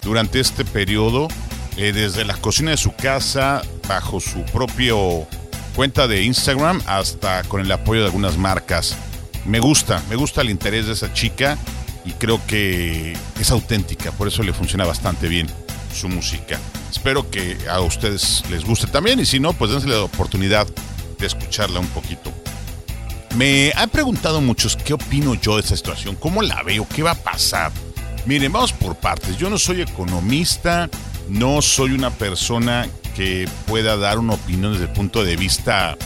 durante 0.00 0.40
este 0.40 0.64
periodo, 0.64 1.28
eh, 1.76 1.92
desde 1.92 2.24
la 2.24 2.34
cocina 2.38 2.70
de 2.70 2.78
su 2.78 2.94
casa, 2.94 3.60
bajo 3.86 4.18
su 4.18 4.44
propio 4.46 5.26
cuenta 5.76 6.08
de 6.08 6.22
Instagram, 6.22 6.80
hasta 6.86 7.42
con 7.42 7.60
el 7.60 7.70
apoyo 7.70 8.00
de 8.00 8.06
algunas 8.06 8.38
marcas. 8.38 8.96
Me 9.44 9.60
gusta, 9.60 10.02
me 10.08 10.16
gusta 10.16 10.40
el 10.40 10.48
interés 10.48 10.86
de 10.86 10.94
esa 10.94 11.12
chica 11.12 11.58
y 12.06 12.12
creo 12.12 12.40
que 12.46 13.14
es 13.38 13.50
auténtica, 13.50 14.10
por 14.12 14.28
eso 14.28 14.42
le 14.42 14.54
funciona 14.54 14.86
bastante 14.86 15.28
bien 15.28 15.48
su 15.94 16.08
música. 16.08 16.58
Espero 16.90 17.30
que 17.30 17.58
a 17.70 17.80
ustedes 17.80 18.42
les 18.50 18.64
guste 18.64 18.86
también 18.86 19.20
y 19.20 19.26
si 19.26 19.38
no, 19.38 19.52
pues 19.52 19.70
dense 19.70 19.86
la 19.86 20.02
oportunidad 20.02 20.66
escucharla 21.26 21.80
un 21.80 21.88
poquito. 21.88 22.32
Me 23.36 23.72
han 23.76 23.88
preguntado 23.88 24.40
muchos 24.40 24.76
qué 24.76 24.92
opino 24.92 25.34
yo 25.34 25.54
de 25.54 25.62
esta 25.62 25.76
situación, 25.76 26.16
cómo 26.16 26.42
la 26.42 26.62
veo, 26.62 26.86
qué 26.94 27.02
va 27.02 27.12
a 27.12 27.14
pasar. 27.14 27.72
Miren, 28.26 28.52
vamos 28.52 28.72
por 28.72 28.94
partes. 28.96 29.36
Yo 29.38 29.48
no 29.48 29.58
soy 29.58 29.80
economista, 29.80 30.90
no 31.28 31.62
soy 31.62 31.92
una 31.92 32.10
persona 32.10 32.88
que 33.16 33.48
pueda 33.66 33.96
dar 33.96 34.18
una 34.18 34.34
opinión 34.34 34.72
desde 34.72 34.84
el 34.84 34.92
punto 34.92 35.24
de 35.24 35.36
vista, 35.36 35.96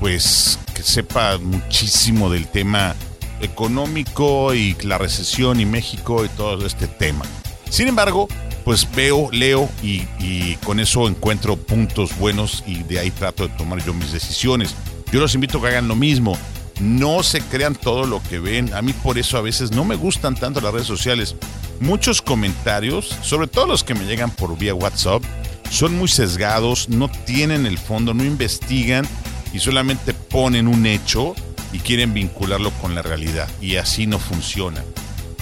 pues, 0.00 0.58
que 0.74 0.82
sepa 0.82 1.38
muchísimo 1.38 2.30
del 2.30 2.48
tema 2.48 2.94
económico 3.40 4.54
y 4.54 4.74
la 4.82 4.98
recesión 4.98 5.60
y 5.60 5.66
México 5.66 6.24
y 6.24 6.28
todo 6.30 6.66
este 6.66 6.86
tema. 6.86 7.24
Sin 7.68 7.88
embargo, 7.88 8.28
pues 8.64 8.88
veo, 8.94 9.30
leo 9.32 9.68
y, 9.82 10.56
con 10.64 10.80
eso 10.80 11.08
encuentro 11.08 11.56
puntos 11.56 12.16
buenos 12.16 12.62
y 12.66 12.82
de 12.84 13.00
ahí 13.00 13.10
trato 13.10 13.46
de 13.46 13.54
tomar 13.56 13.84
yo 13.84 13.92
mis 13.94 14.12
decisiones. 14.12 14.74
Yo 15.12 15.20
los 15.20 15.34
invito 15.34 15.58
a 15.58 15.62
que 15.62 15.68
hagan 15.68 15.88
lo 15.88 15.96
mismo. 15.96 16.38
No 16.80 17.22
se 17.22 17.40
crean 17.40 17.74
todo 17.74 18.06
lo 18.06 18.22
que 18.22 18.38
ven. 18.38 18.72
A 18.74 18.82
mí 18.82 18.92
por 18.92 19.18
eso 19.18 19.36
a 19.36 19.42
veces 19.42 19.72
no 19.72 19.84
me 19.84 19.96
gustan 19.96 20.34
tanto 20.34 20.60
las 20.60 20.72
redes 20.72 20.86
sociales. 20.86 21.36
Muchos 21.80 22.22
comentarios, 22.22 23.16
sobre 23.22 23.46
todo 23.46 23.66
los 23.66 23.84
que 23.84 23.94
me 23.94 24.04
llegan 24.04 24.30
por 24.30 24.56
vía 24.56 24.74
WhatsApp, 24.74 25.22
son 25.70 25.96
muy 25.96 26.08
sesgados, 26.08 26.88
no 26.88 27.10
tienen 27.10 27.66
el 27.66 27.78
fondo, 27.78 28.14
no 28.14 28.24
investigan 28.24 29.06
y 29.52 29.58
solamente 29.58 30.14
ponen 30.14 30.68
un 30.68 30.86
hecho 30.86 31.34
y 31.72 31.78
quieren 31.78 32.14
vincularlo 32.14 32.70
con 32.80 32.94
la 32.94 33.02
realidad. 33.02 33.48
Y 33.60 33.76
así 33.76 34.06
no 34.06 34.18
funciona. 34.18 34.82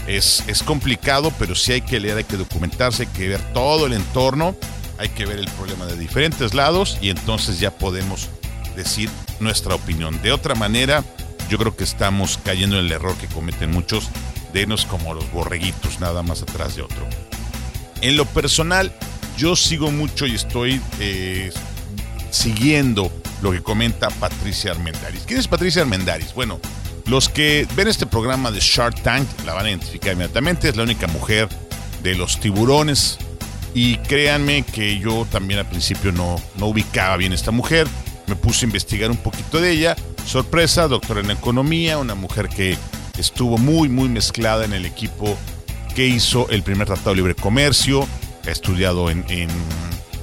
Es, 0.06 0.42
es 0.46 0.62
complicado, 0.62 1.32
pero 1.38 1.54
sí 1.54 1.72
hay 1.72 1.82
que 1.82 2.00
leer, 2.00 2.16
hay 2.16 2.24
que 2.24 2.36
documentarse, 2.36 3.02
hay 3.02 3.08
que 3.08 3.28
ver 3.28 3.40
todo 3.52 3.86
el 3.86 3.92
entorno, 3.92 4.56
hay 4.98 5.08
que 5.10 5.24
ver 5.24 5.38
el 5.38 5.48
problema 5.50 5.86
de 5.86 5.96
diferentes 5.96 6.54
lados 6.54 6.98
y 7.00 7.10
entonces 7.10 7.60
ya 7.60 7.70
podemos 7.70 8.28
decir 8.76 9.08
nuestra 9.38 9.74
opinión. 9.74 10.20
De 10.22 10.32
otra 10.32 10.54
manera, 10.54 11.04
yo 11.48 11.58
creo 11.58 11.76
que 11.76 11.84
estamos 11.84 12.38
cayendo 12.44 12.78
en 12.78 12.86
el 12.86 12.92
error 12.92 13.16
que 13.16 13.26
cometen 13.26 13.70
muchos 13.70 14.08
de 14.52 14.62
irnos 14.62 14.84
como 14.86 15.14
los 15.14 15.30
borreguitos, 15.32 16.00
nada 16.00 16.22
más 16.22 16.42
atrás 16.42 16.76
de 16.76 16.82
otro. 16.82 17.06
En 18.00 18.16
lo 18.16 18.24
personal, 18.24 18.92
yo 19.36 19.56
sigo 19.56 19.90
mucho 19.90 20.26
y 20.26 20.34
estoy 20.34 20.80
eh, 20.98 21.52
siguiendo 22.30 23.12
lo 23.42 23.52
que 23.52 23.62
comenta 23.62 24.10
Patricia 24.10 24.72
Armendaris. 24.72 25.22
¿Quién 25.26 25.40
es 25.40 25.48
Patricia 25.48 25.82
Armendaris? 25.82 26.34
Bueno, 26.34 26.60
los 27.10 27.28
que 27.28 27.66
ven 27.74 27.88
este 27.88 28.06
programa 28.06 28.52
de 28.52 28.60
Shark 28.60 29.02
Tank 29.02 29.26
la 29.44 29.52
van 29.52 29.66
a 29.66 29.70
identificar 29.70 30.12
inmediatamente. 30.12 30.68
Es 30.68 30.76
la 30.76 30.84
única 30.84 31.08
mujer 31.08 31.48
de 32.04 32.14
los 32.14 32.38
tiburones. 32.38 33.18
Y 33.74 33.96
créanme 33.98 34.62
que 34.62 34.98
yo 35.00 35.26
también 35.30 35.58
al 35.58 35.68
principio 35.68 36.12
no, 36.12 36.40
no 36.56 36.68
ubicaba 36.68 37.16
bien 37.16 37.32
esta 37.32 37.50
mujer. 37.50 37.88
Me 38.28 38.36
puse 38.36 38.64
a 38.64 38.68
investigar 38.68 39.10
un 39.10 39.16
poquito 39.16 39.60
de 39.60 39.72
ella. 39.72 39.96
Sorpresa, 40.24 40.86
doctora 40.86 41.20
en 41.20 41.32
economía, 41.32 41.98
una 41.98 42.14
mujer 42.14 42.48
que 42.48 42.78
estuvo 43.18 43.58
muy, 43.58 43.88
muy 43.88 44.08
mezclada 44.08 44.64
en 44.64 44.72
el 44.72 44.86
equipo 44.86 45.36
que 45.96 46.06
hizo 46.06 46.48
el 46.50 46.62
primer 46.62 46.86
Tratado 46.86 47.10
de 47.10 47.16
Libre 47.16 47.34
Comercio. 47.34 48.06
Ha 48.46 48.50
estudiado 48.50 49.10
en, 49.10 49.24
en, 49.28 49.48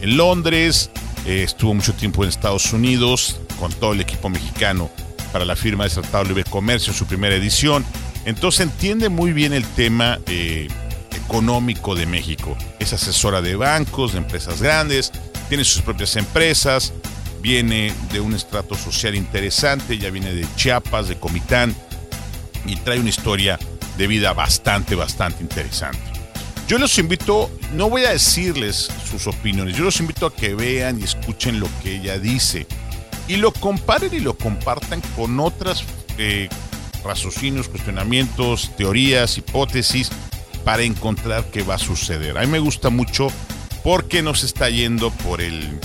en 0.02 0.16
Londres, 0.16 0.90
eh, 1.26 1.44
estuvo 1.44 1.74
mucho 1.74 1.94
tiempo 1.94 2.24
en 2.24 2.30
Estados 2.30 2.72
Unidos 2.72 3.42
con 3.60 3.74
todo 3.74 3.92
el 3.92 4.00
equipo 4.00 4.30
mexicano 4.30 4.90
para 5.32 5.46
la 5.46 5.56
firma 5.56 5.84
del 5.84 5.94
Tratado 5.94 6.24
de 6.24 6.30
Libre 6.30 6.44
Comercio, 6.44 6.94
su 6.94 7.06
primera 7.06 7.36
edición. 7.36 7.86
Entonces 8.26 8.62
entiende 8.62 9.10
muy 9.10 9.34
bien 9.34 9.54
el 9.54 9.66
tema 9.66 10.20
eh, 10.28 10.68
económico 11.16 11.96
de 11.96 12.06
México. 12.06 12.58
Es 12.80 12.94
asesora 12.94 13.42
de 13.42 13.56
bancos, 13.56 14.14
de 14.14 14.20
empresas 14.20 14.62
grandes, 14.62 15.12
tiene 15.50 15.64
sus 15.64 15.82
propias 15.82 16.16
empresas, 16.16 16.94
viene 17.42 17.94
de 18.12 18.20
un 18.20 18.34
estrato 18.36 18.76
social 18.76 19.16
interesante, 19.16 19.98
ya 19.98 20.10
viene 20.10 20.34
de 20.34 20.46
Chiapas, 20.56 21.08
de 21.08 21.18
Comitán, 21.18 21.76
y 22.66 22.76
trae 22.78 23.00
una 23.00 23.10
historia 23.10 23.60
de 23.98 24.08
vida 24.08 24.34
bastante, 24.34 24.96
bastante 24.96 25.42
interesante. 25.42 26.00
Yo 26.68 26.78
los 26.78 26.98
invito, 26.98 27.50
no 27.74 27.90
voy 27.90 28.04
a 28.04 28.12
decirles 28.12 28.90
sus 29.10 29.26
opiniones, 29.28 29.78
yo 29.78 29.86
los 29.86 30.00
invito 30.02 30.26
a 30.26 30.36
que 30.36 30.54
vean 30.54 31.00
y 31.00 31.06
escuchen 31.06 31.62
lo 31.62 31.68
que 31.82 31.96
ella 31.96 32.20
dice 32.20 32.68
y 33.28 33.38
lo 33.38 33.52
comparen 33.52 34.14
y 34.14 34.20
lo 34.20 34.38
compartan 34.38 35.02
con 35.16 35.40
otras 35.40 35.84
eh, 36.18 36.50
raciocinios, 37.04 37.70
cuestionamientos, 37.70 38.72
teorías, 38.76 39.38
hipótesis 39.38 40.10
para 40.64 40.84
encontrar 40.84 41.46
qué 41.46 41.64
va 41.64 41.76
a 41.76 41.80
suceder. 41.80 42.38
A 42.38 42.42
mí 42.42 42.48
me 42.48 42.60
gusta 42.60 42.90
mucho 42.90 43.30
porque 43.84 44.22
nos 44.22 44.44
está 44.44 44.70
yendo 44.70 45.12
por 45.12 45.42
el 45.42 45.80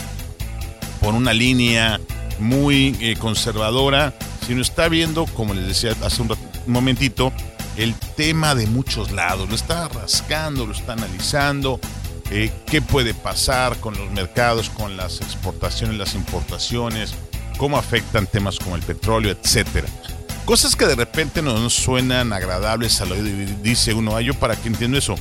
por 1.00 1.14
una 1.14 1.32
línea 1.32 2.00
muy 2.38 2.96
eh, 3.00 3.16
conservadora, 3.18 4.14
sino 4.46 4.62
está 4.62 4.88
viendo, 4.88 5.26
como 5.26 5.52
les 5.52 5.66
decía 5.66 5.94
hace 6.02 6.22
un, 6.22 6.30
momentito, 6.66 7.32
el 7.76 7.94
tema 8.16 8.54
de 8.54 8.66
muchos 8.66 9.11
lados. 9.11 9.49
Lo 9.49 9.54
está 9.54 9.88
rascando, 9.88 10.66
lo 10.66 10.72
está 10.72 10.92
analizando. 10.94 11.80
eh, 12.30 12.50
qué 12.66 12.80
puede 12.80 13.14
pasar 13.14 13.76
con 13.78 13.96
los 13.99 14.11
mercados, 14.11 14.70
con 14.70 14.96
las 14.96 15.20
exportaciones, 15.20 15.99
las 15.99 16.14
importaciones, 16.14 17.14
cómo 17.59 17.78
afectan 17.78 18.26
temas 18.26 18.59
como 18.59 18.76
el 18.76 18.82
petróleo, 18.82 19.32
etcétera. 19.32 19.88
Cosas 20.44 20.75
que 20.75 20.87
de 20.87 20.97
repente 20.97 21.40
no 21.40 21.71
suenan 21.71 22.32
agradables 22.32 23.00
al 23.00 23.12
oído 23.12 23.28
y 23.28 23.47
dice 23.62 23.94
uno, 23.94 24.16
ay, 24.16 24.26
yo 24.26 24.35
para 24.35 24.56
qué 24.56 24.68
entiendo 24.68 24.99
eso. 24.99 25.14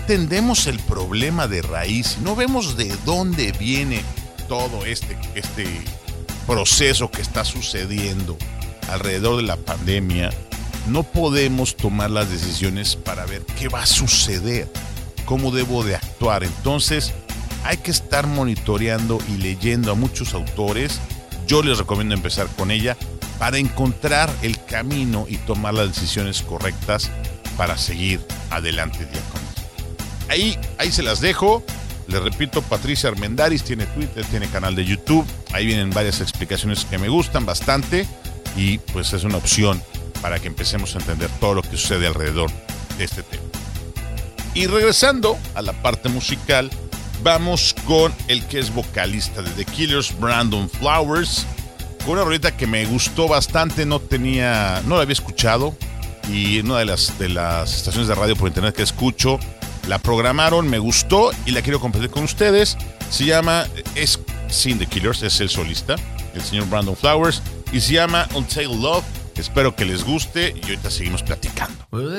Entendemos 0.00 0.66
el 0.66 0.78
problema 0.80 1.46
de 1.46 1.62
raíz, 1.62 2.18
no 2.22 2.34
vemos 2.34 2.76
de 2.76 2.94
dónde 3.04 3.52
viene 3.52 4.02
todo 4.48 4.86
este, 4.86 5.18
este 5.34 5.66
proceso 6.46 7.10
que 7.10 7.20
está 7.20 7.44
sucediendo 7.44 8.38
alrededor 8.88 9.36
de 9.36 9.42
la 9.42 9.56
pandemia, 9.56 10.30
no 10.86 11.02
podemos 11.02 11.76
tomar 11.76 12.10
las 12.10 12.30
decisiones 12.30 12.96
para 12.96 13.26
ver 13.26 13.44
qué 13.58 13.68
va 13.68 13.82
a 13.82 13.86
suceder, 13.86 14.70
cómo 15.24 15.50
debo 15.50 15.82
de 15.82 15.96
actuar. 15.96 16.44
Entonces, 16.44 17.12
hay 17.64 17.78
que 17.78 17.90
estar 17.90 18.26
monitoreando 18.26 19.18
y 19.28 19.38
leyendo 19.38 19.90
a 19.90 19.96
muchos 19.96 20.34
autores. 20.34 21.00
Yo 21.46 21.62
les 21.62 21.78
recomiendo 21.78 22.14
empezar 22.14 22.48
con 22.56 22.70
ella 22.70 22.96
para 23.38 23.58
encontrar 23.58 24.30
el 24.42 24.62
camino 24.64 25.26
y 25.28 25.36
tomar 25.38 25.74
las 25.74 25.88
decisiones 25.88 26.42
correctas 26.42 27.10
para 27.56 27.78
seguir 27.78 28.20
adelante 28.50 28.98
día 28.98 29.22
con 29.32 29.40
día. 29.40 30.26
Ahí, 30.28 30.58
ahí 30.78 30.90
se 30.90 31.02
las 31.02 31.20
dejo. 31.20 31.62
Les 32.08 32.22
repito, 32.22 32.62
Patricia 32.62 33.08
Armendaris 33.10 33.62
tiene 33.62 33.86
Twitter, 33.86 34.24
tiene 34.24 34.48
canal 34.48 34.74
de 34.74 34.84
YouTube. 34.84 35.26
Ahí 35.52 35.66
vienen 35.66 35.90
varias 35.90 36.20
explicaciones 36.20 36.84
que 36.84 36.98
me 36.98 37.08
gustan 37.08 37.46
bastante 37.46 38.08
y 38.56 38.78
pues 38.78 39.12
es 39.12 39.24
una 39.24 39.36
opción 39.36 39.82
para 40.22 40.38
que 40.38 40.48
empecemos 40.48 40.94
a 40.96 40.98
entender 40.98 41.30
todo 41.40 41.54
lo 41.54 41.62
que 41.62 41.76
sucede 41.76 42.06
alrededor 42.06 42.50
de 42.98 43.04
este 43.04 43.22
tema. 43.22 43.44
Y 44.54 44.66
regresando 44.66 45.38
a 45.54 45.62
la 45.62 45.74
parte 45.74 46.08
musical, 46.08 46.70
vamos 47.22 47.74
con 47.86 48.12
el 48.28 48.44
que 48.46 48.58
es 48.58 48.74
vocalista 48.74 49.42
de 49.42 49.50
The 49.50 49.64
Killers, 49.64 50.18
Brandon 50.18 50.68
Flowers, 50.68 51.46
con 52.04 52.14
una 52.14 52.24
rolita 52.24 52.56
que 52.56 52.66
me 52.66 52.86
gustó 52.86 53.28
bastante, 53.28 53.84
no 53.86 54.00
tenía, 54.00 54.82
no 54.86 54.96
la 54.96 55.02
había 55.02 55.12
escuchado 55.12 55.76
y 56.28 56.58
en 56.58 56.66
una 56.66 56.80
de 56.80 56.84
las, 56.86 57.18
de 57.18 57.28
las 57.28 57.74
estaciones 57.74 58.08
de 58.08 58.14
radio 58.14 58.36
por 58.36 58.48
internet 58.48 58.74
que 58.74 58.82
escucho, 58.82 59.38
la 59.88 59.98
programaron, 59.98 60.68
me 60.68 60.78
gustó 60.78 61.30
y 61.44 61.52
la 61.52 61.62
quiero 61.62 61.80
compartir 61.80 62.10
con 62.10 62.24
ustedes. 62.24 62.76
Se 63.10 63.24
llama, 63.24 63.66
es 63.94 64.18
Sin 64.48 64.78
The 64.78 64.86
Killers, 64.86 65.22
es 65.22 65.40
el 65.40 65.48
solista, 65.48 65.96
el 66.34 66.42
señor 66.42 66.68
Brandon 66.68 66.96
Flowers, 66.96 67.42
y 67.72 67.80
se 67.80 67.94
llama 67.94 68.26
Untitled 68.34 68.80
Love. 68.80 69.04
Espero 69.36 69.76
que 69.76 69.84
les 69.84 70.02
guste 70.02 70.54
y 70.56 70.62
ahorita 70.62 70.90
seguimos 70.90 71.22
platicando. 71.22 71.86
Well, 71.92 72.10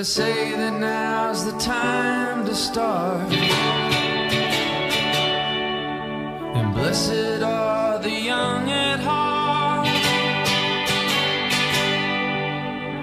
blessed 6.78 7.42
are 7.42 7.98
the 8.00 8.12
young 8.12 8.70
at 8.70 9.00
heart. 9.00 9.88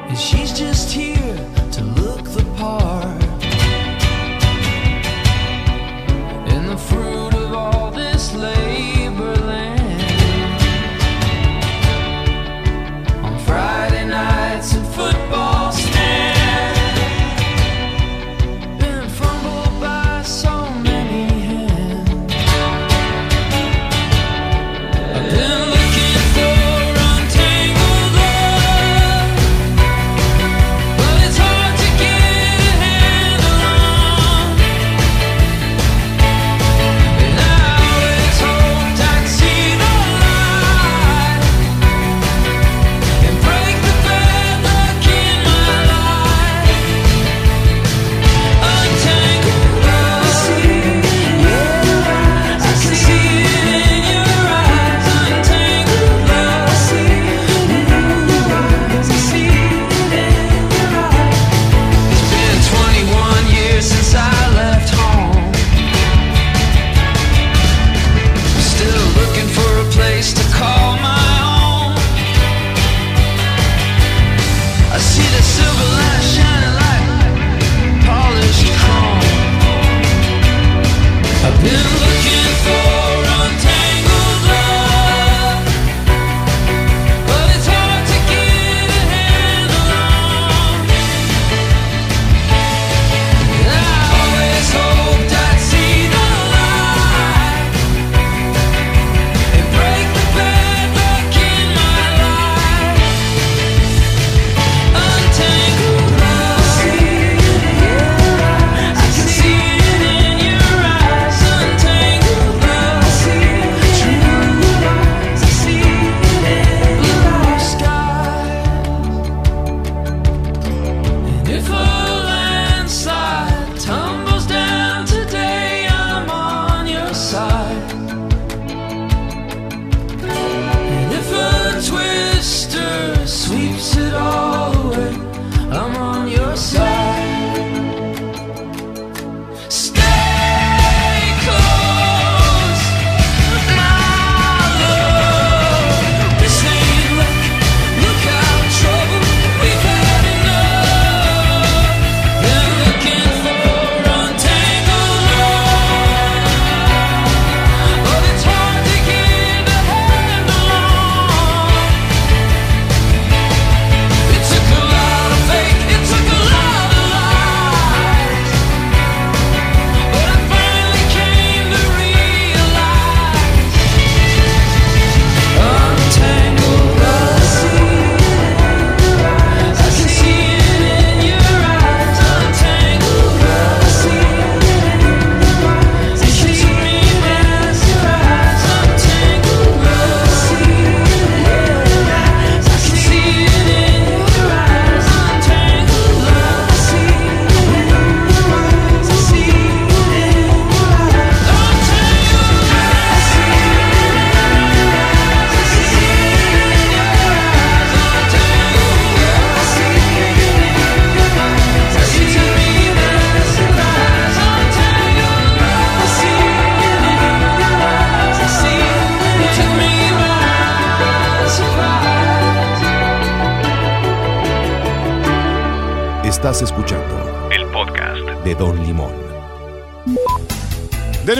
And 0.08 0.18
she's 0.18 0.52
just 0.56 0.92
here 0.92 1.36
to 1.72 1.82
look 1.82 2.24
the 2.24 2.44
part. 2.56 3.23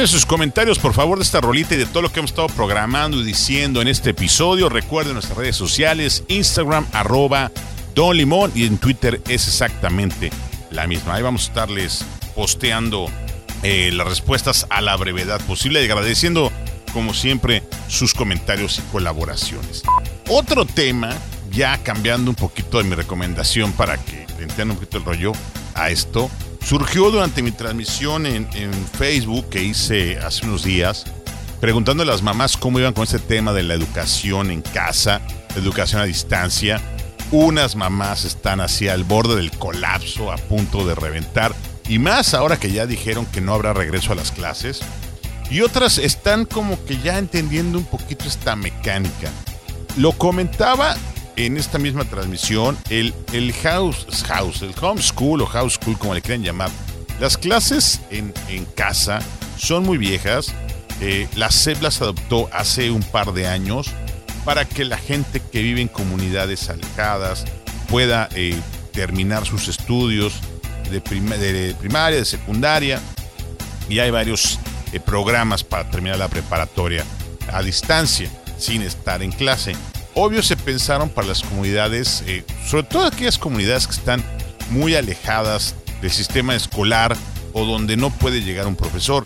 Sus 0.07 0.27
comentarios, 0.27 0.79
por 0.79 0.93
favor, 0.93 1.17
de 1.19 1.25
esta 1.25 1.40
rolita 1.40 1.75
y 1.75 1.79
de 1.79 1.87
todo 1.87 2.03
lo 2.03 2.12
que 2.12 2.19
hemos 2.21 2.31
estado 2.31 2.49
programando 2.49 3.19
y 3.19 3.25
diciendo 3.25 3.81
en 3.81 3.88
este 3.88 4.11
episodio. 4.11 4.69
Recuerden 4.69 5.14
nuestras 5.14 5.38
redes 5.38 5.57
sociales, 5.57 6.25
Instagram, 6.29 6.87
arroba 6.93 7.51
Don 7.95 8.14
Limón 8.14 8.53
y 8.55 8.67
en 8.67 8.77
Twitter 8.77 9.23
es 9.27 9.49
exactamente 9.49 10.31
la 10.71 10.87
misma. 10.87 11.14
Ahí 11.14 11.23
vamos 11.23 11.45
a 11.45 11.49
estarles 11.49 12.05
posteando 12.35 13.09
eh, 13.62 13.90
las 13.93 14.07
respuestas 14.07 14.67
a 14.69 14.83
la 14.83 14.95
brevedad 14.97 15.40
posible 15.47 15.81
y 15.81 15.87
agradeciendo, 15.87 16.53
como 16.93 17.14
siempre, 17.14 17.62
sus 17.88 18.12
comentarios 18.12 18.79
y 18.79 18.83
colaboraciones. 18.93 19.83
Otro 20.29 20.67
tema, 20.67 21.17
ya 21.51 21.83
cambiando 21.83 22.31
un 22.31 22.37
poquito 22.37 22.77
de 22.77 22.85
mi 22.85 22.95
recomendación 22.95 23.73
para 23.73 23.97
que 23.97 24.25
entiendan 24.38 24.73
un 24.73 24.77
poquito 24.77 24.99
el 24.99 25.05
rollo 25.07 25.33
a 25.75 25.88
esto, 25.88 26.31
surgió 26.64 27.11
durante 27.11 27.42
mi 27.42 27.53
transmisión 27.53 28.27
en, 28.27 28.48
en 28.55 28.72
Facebook 28.98 29.48
que 29.50 29.62
hice 29.62 30.18
hace 30.18 30.46
unos 30.46 30.64
días, 30.64 31.05
preguntando 31.61 32.03
a 32.03 32.07
las 32.07 32.22
mamás 32.22 32.57
cómo 32.57 32.79
iban 32.79 32.94
con 32.94 33.05
este 33.05 33.18
tema 33.18 33.53
de 33.53 33.62
la 33.62 33.74
educación 33.74 34.50
en 34.50 34.62
casa, 34.62 35.20
educación 35.57 36.00
a 36.00 36.05
distancia. 36.05 36.81
Unas 37.31 37.77
mamás 37.77 38.24
están 38.24 38.61
así 38.61 38.88
al 38.88 39.05
borde 39.05 39.37
del 39.37 39.50
colapso, 39.50 40.33
a 40.33 40.37
punto 40.37 40.87
de 40.87 40.94
reventar, 40.94 41.55
y 41.88 41.98
más 41.98 42.33
ahora 42.35 42.59
que 42.59 42.70
ya 42.70 42.87
dijeron 42.87 43.27
que 43.27 43.40
no 43.40 43.55
habrá 43.55 43.72
regreso 43.72 44.12
a 44.12 44.16
las 44.16 44.31
clases. 44.33 44.81
Y 45.50 45.61
otras 45.61 45.98
están 45.98 46.46
como 46.46 46.83
que 46.85 46.98
ya 46.98 47.18
entendiendo 47.18 47.79
un 47.79 47.85
poquito 47.85 48.24
esta 48.27 48.57
mecánica. 48.57 49.31
Lo 49.96 50.12
comentaba 50.12 50.96
en 51.37 51.57
esta 51.57 51.79
misma 51.79 52.05
transmisión 52.05 52.77
el, 52.90 53.14
el 53.33 53.53
house, 53.55 54.07
house, 54.29 54.62
el 54.62 54.75
homeschool 54.81 55.42
o 55.42 55.47
house 55.47 55.75
school, 55.75 55.99
como 55.99 56.14
le 56.14 56.23
quieran 56.23 56.42
llamar. 56.42 56.70
Las 57.20 57.37
clases 57.37 58.01
en, 58.11 58.33
en 58.49 58.64
casa 58.64 59.20
son 59.59 59.85
muy 59.85 59.99
viejas. 59.99 60.53
Eh, 61.01 61.29
la 61.35 61.51
SEP 61.51 61.83
las 61.83 62.01
adoptó 62.01 62.49
hace 62.53 62.90
un 62.90 63.03
par 63.03 63.33
de 63.33 63.47
años 63.49 63.88
para 64.44 64.64
que 64.64 64.85
la 64.85 64.99
gente 64.99 65.40
que 65.40 65.62
vive 65.62 65.81
en 65.81 65.88
comunidades 65.88 66.68
alejadas 66.70 67.44
pueda 67.88 68.29
eh, 68.35 68.59
terminar 68.92 69.47
sus 69.47 69.68
estudios 69.68 70.35
de, 70.90 71.01
prim- 71.01 71.29
de 71.31 71.75
primaria, 71.81 72.18
de 72.18 72.25
secundaria. 72.25 73.01
Y 73.88 73.99
hay 73.99 74.11
varios 74.11 74.59
eh, 74.92 75.01
programas 75.01 75.62
para 75.64 75.90
terminar 75.90 76.18
la 76.18 76.29
preparatoria 76.29 77.05
a 77.53 77.62
distancia, 77.62 78.31
sin 78.59 78.83
estar 78.83 79.23
en 79.23 79.33
clase. 79.33 79.75
Obvio 80.16 80.42
se 80.42 80.57
pensaron 80.57 81.09
para 81.09 81.27
las 81.27 81.42
comunidades, 81.42 82.22
eh, 82.27 82.44
sobre 82.66 82.85
todo 82.85 83.05
aquellas 83.05 83.37
comunidades 83.37 83.88
que 83.88 83.94
están 83.94 84.22
muy 84.70 84.94
alejadas 84.94 85.74
del 86.00 86.12
sistema 86.12 86.55
escolar 86.55 87.16
o 87.53 87.64
donde 87.64 87.96
no 87.96 88.11
puede 88.11 88.42
llegar 88.42 88.68
un 88.68 88.77
profesor. 88.77 89.24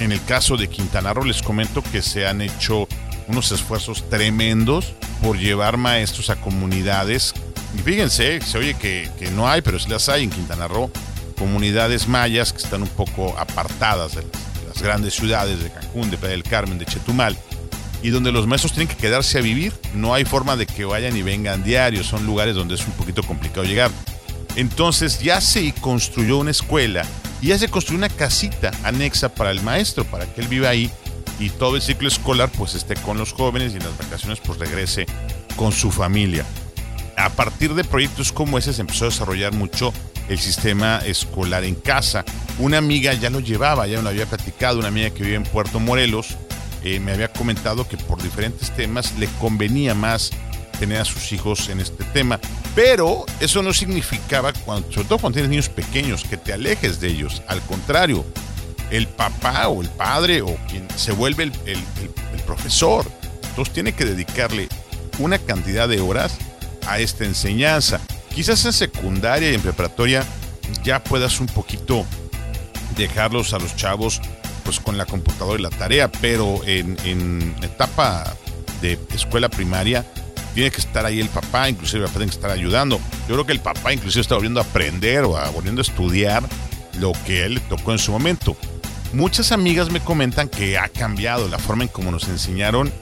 En 0.00 0.12
el 0.12 0.24
caso 0.24 0.56
de 0.56 0.68
Quintana 0.68 1.12
Roo 1.12 1.24
les 1.24 1.42
comento 1.42 1.82
que 1.82 2.00
se 2.00 2.26
han 2.26 2.40
hecho 2.40 2.88
unos 3.28 3.52
esfuerzos 3.52 4.08
tremendos 4.08 4.94
por 5.22 5.38
llevar 5.38 5.76
maestros 5.76 6.30
a 6.30 6.36
comunidades. 6.36 7.34
Y 7.76 7.82
fíjense, 7.82 8.40
se 8.40 8.56
oye 8.56 8.74
que, 8.74 9.10
que 9.18 9.30
no 9.30 9.46
hay, 9.46 9.60
pero 9.60 9.78
sí 9.78 9.90
las 9.90 10.08
hay 10.08 10.24
en 10.24 10.30
Quintana 10.30 10.68
Roo, 10.68 10.90
comunidades 11.38 12.08
mayas 12.08 12.54
que 12.54 12.62
están 12.62 12.82
un 12.82 12.88
poco 12.88 13.38
apartadas 13.38 14.14
de 14.14 14.22
las, 14.22 14.32
de 14.32 14.68
las 14.68 14.82
grandes 14.82 15.14
ciudades 15.14 15.62
de 15.62 15.70
Cancún, 15.70 16.10
de 16.10 16.16
Playa 16.16 16.32
del 16.32 16.44
Carmen, 16.44 16.78
de 16.78 16.86
Chetumal 16.86 17.36
y 18.02 18.10
donde 18.10 18.32
los 18.32 18.46
maestros 18.46 18.72
tienen 18.72 18.88
que 18.88 19.00
quedarse 19.00 19.38
a 19.38 19.42
vivir. 19.42 19.72
No 19.94 20.14
hay 20.14 20.24
forma 20.24 20.56
de 20.56 20.66
que 20.66 20.84
vayan 20.84 21.16
y 21.16 21.22
vengan 21.22 21.62
diarios, 21.62 22.06
son 22.06 22.26
lugares 22.26 22.54
donde 22.54 22.74
es 22.74 22.86
un 22.86 22.92
poquito 22.92 23.22
complicado 23.22 23.64
llegar. 23.64 23.90
Entonces 24.56 25.20
ya 25.20 25.40
se 25.40 25.72
construyó 25.80 26.38
una 26.38 26.50
escuela 26.50 27.04
y 27.40 27.48
ya 27.48 27.58
se 27.58 27.68
construyó 27.68 27.98
una 27.98 28.08
casita 28.08 28.70
anexa 28.82 29.34
para 29.34 29.50
el 29.50 29.62
maestro, 29.62 30.04
para 30.04 30.26
que 30.26 30.40
él 30.40 30.48
viva 30.48 30.68
ahí 30.68 30.90
y 31.38 31.50
todo 31.50 31.76
el 31.76 31.82
ciclo 31.82 32.08
escolar 32.08 32.50
pues 32.50 32.74
esté 32.74 32.94
con 32.96 33.16
los 33.16 33.32
jóvenes 33.32 33.72
y 33.72 33.76
en 33.76 33.84
las 33.84 33.96
vacaciones 33.96 34.40
pues 34.44 34.58
regrese 34.58 35.06
con 35.56 35.72
su 35.72 35.90
familia. 35.90 36.44
A 37.16 37.30
partir 37.30 37.74
de 37.74 37.84
proyectos 37.84 38.32
como 38.32 38.58
ese 38.58 38.72
se 38.72 38.80
empezó 38.80 39.06
a 39.06 39.08
desarrollar 39.08 39.52
mucho 39.52 39.92
el 40.28 40.38
sistema 40.38 40.98
escolar 40.98 41.64
en 41.64 41.74
casa. 41.74 42.24
Una 42.58 42.78
amiga 42.78 43.12
ya 43.14 43.30
lo 43.30 43.40
llevaba, 43.40 43.86
ya 43.86 43.96
me 43.96 44.04
lo 44.04 44.10
había 44.10 44.26
platicado, 44.26 44.78
una 44.78 44.88
amiga 44.88 45.10
que 45.10 45.24
vive 45.24 45.34
en 45.34 45.42
Puerto 45.42 45.80
Morelos, 45.80 46.36
eh, 46.84 47.00
me 47.00 47.12
había 47.12 47.28
comentado 47.28 47.86
que 47.86 47.96
por 47.96 48.22
diferentes 48.22 48.74
temas 48.74 49.16
le 49.18 49.26
convenía 49.40 49.94
más 49.94 50.30
tener 50.78 51.00
a 51.00 51.04
sus 51.04 51.32
hijos 51.32 51.68
en 51.68 51.80
este 51.80 52.04
tema. 52.04 52.40
Pero 52.74 53.26
eso 53.40 53.62
no 53.62 53.72
significaba, 53.72 54.52
cuando, 54.52 54.90
sobre 54.92 55.08
todo 55.08 55.18
cuando 55.18 55.34
tienes 55.34 55.50
niños 55.50 55.68
pequeños, 55.68 56.24
que 56.24 56.36
te 56.36 56.52
alejes 56.52 57.00
de 57.00 57.08
ellos. 57.08 57.42
Al 57.48 57.60
contrario, 57.62 58.24
el 58.90 59.06
papá 59.06 59.68
o 59.68 59.82
el 59.82 59.88
padre 59.88 60.42
o 60.42 60.56
quien 60.68 60.86
se 60.96 61.12
vuelve 61.12 61.44
el, 61.44 61.52
el- 61.66 61.80
profesor. 62.46 63.06
Entonces 63.50 63.72
tiene 63.72 63.92
que 63.92 64.04
dedicarle 64.04 64.68
una 65.20 65.38
cantidad 65.38 65.88
de 65.88 66.00
horas 66.00 66.32
a 66.86 66.98
esta 66.98 67.24
enseñanza. 67.24 68.00
Quizás 68.34 68.64
en 68.64 68.72
secundaria 68.72 69.52
y 69.52 69.54
en 69.54 69.60
preparatoria 69.60 70.24
ya 70.82 71.04
puedas 71.04 71.38
un 71.38 71.46
poquito 71.46 72.04
dejarlos 72.96 73.52
a 73.54 73.58
los 73.60 73.76
chavos 73.76 74.20
pues 74.70 74.78
con 74.78 74.96
la 74.96 75.04
computadora 75.04 75.58
y 75.58 75.62
la 75.62 75.70
tarea, 75.70 76.12
pero 76.12 76.60
en, 76.64 77.56
etapa 77.60 78.36
de 78.80 78.96
escuela 79.12 79.48
primaria 79.48 80.06
tiene 80.54 80.70
que 80.70 80.78
estar 80.80 81.04
ahí 81.04 81.18
el 81.18 81.28
papá, 81.28 81.68
inclusive 81.68 82.04
papá 82.04 82.18
tiene 82.18 82.30
que 82.30 82.36
estar 82.36 82.52
ayudando. 82.52 83.00
Yo 83.28 83.34
creo 83.34 83.46
que 83.46 83.52
el 83.52 83.58
papá 83.58 83.92
inclusive 83.92 84.20
está 84.20 84.36
volviendo 84.36 84.60
a 84.60 84.62
aprender 84.62 85.24
o 85.24 85.36
a, 85.36 85.50
volviendo 85.50 85.80
a 85.80 85.82
estudiar 85.82 86.44
lo 87.00 87.10
que 87.26 87.44
él 87.44 87.54
le 87.54 87.60
tocó 87.60 87.90
en 87.90 87.98
su 87.98 88.12
momento. 88.12 88.56
Muchas 89.12 89.50
amigas 89.50 89.90
me 89.90 89.98
comentan 89.98 90.48
que 90.48 90.78
ha 90.78 90.88
cambiado 90.88 91.48
la 91.48 91.58
forma 91.58 91.82
en 91.82 91.88
cómo 91.88 92.12
nos 92.12 92.28
enseñaron 92.28 92.92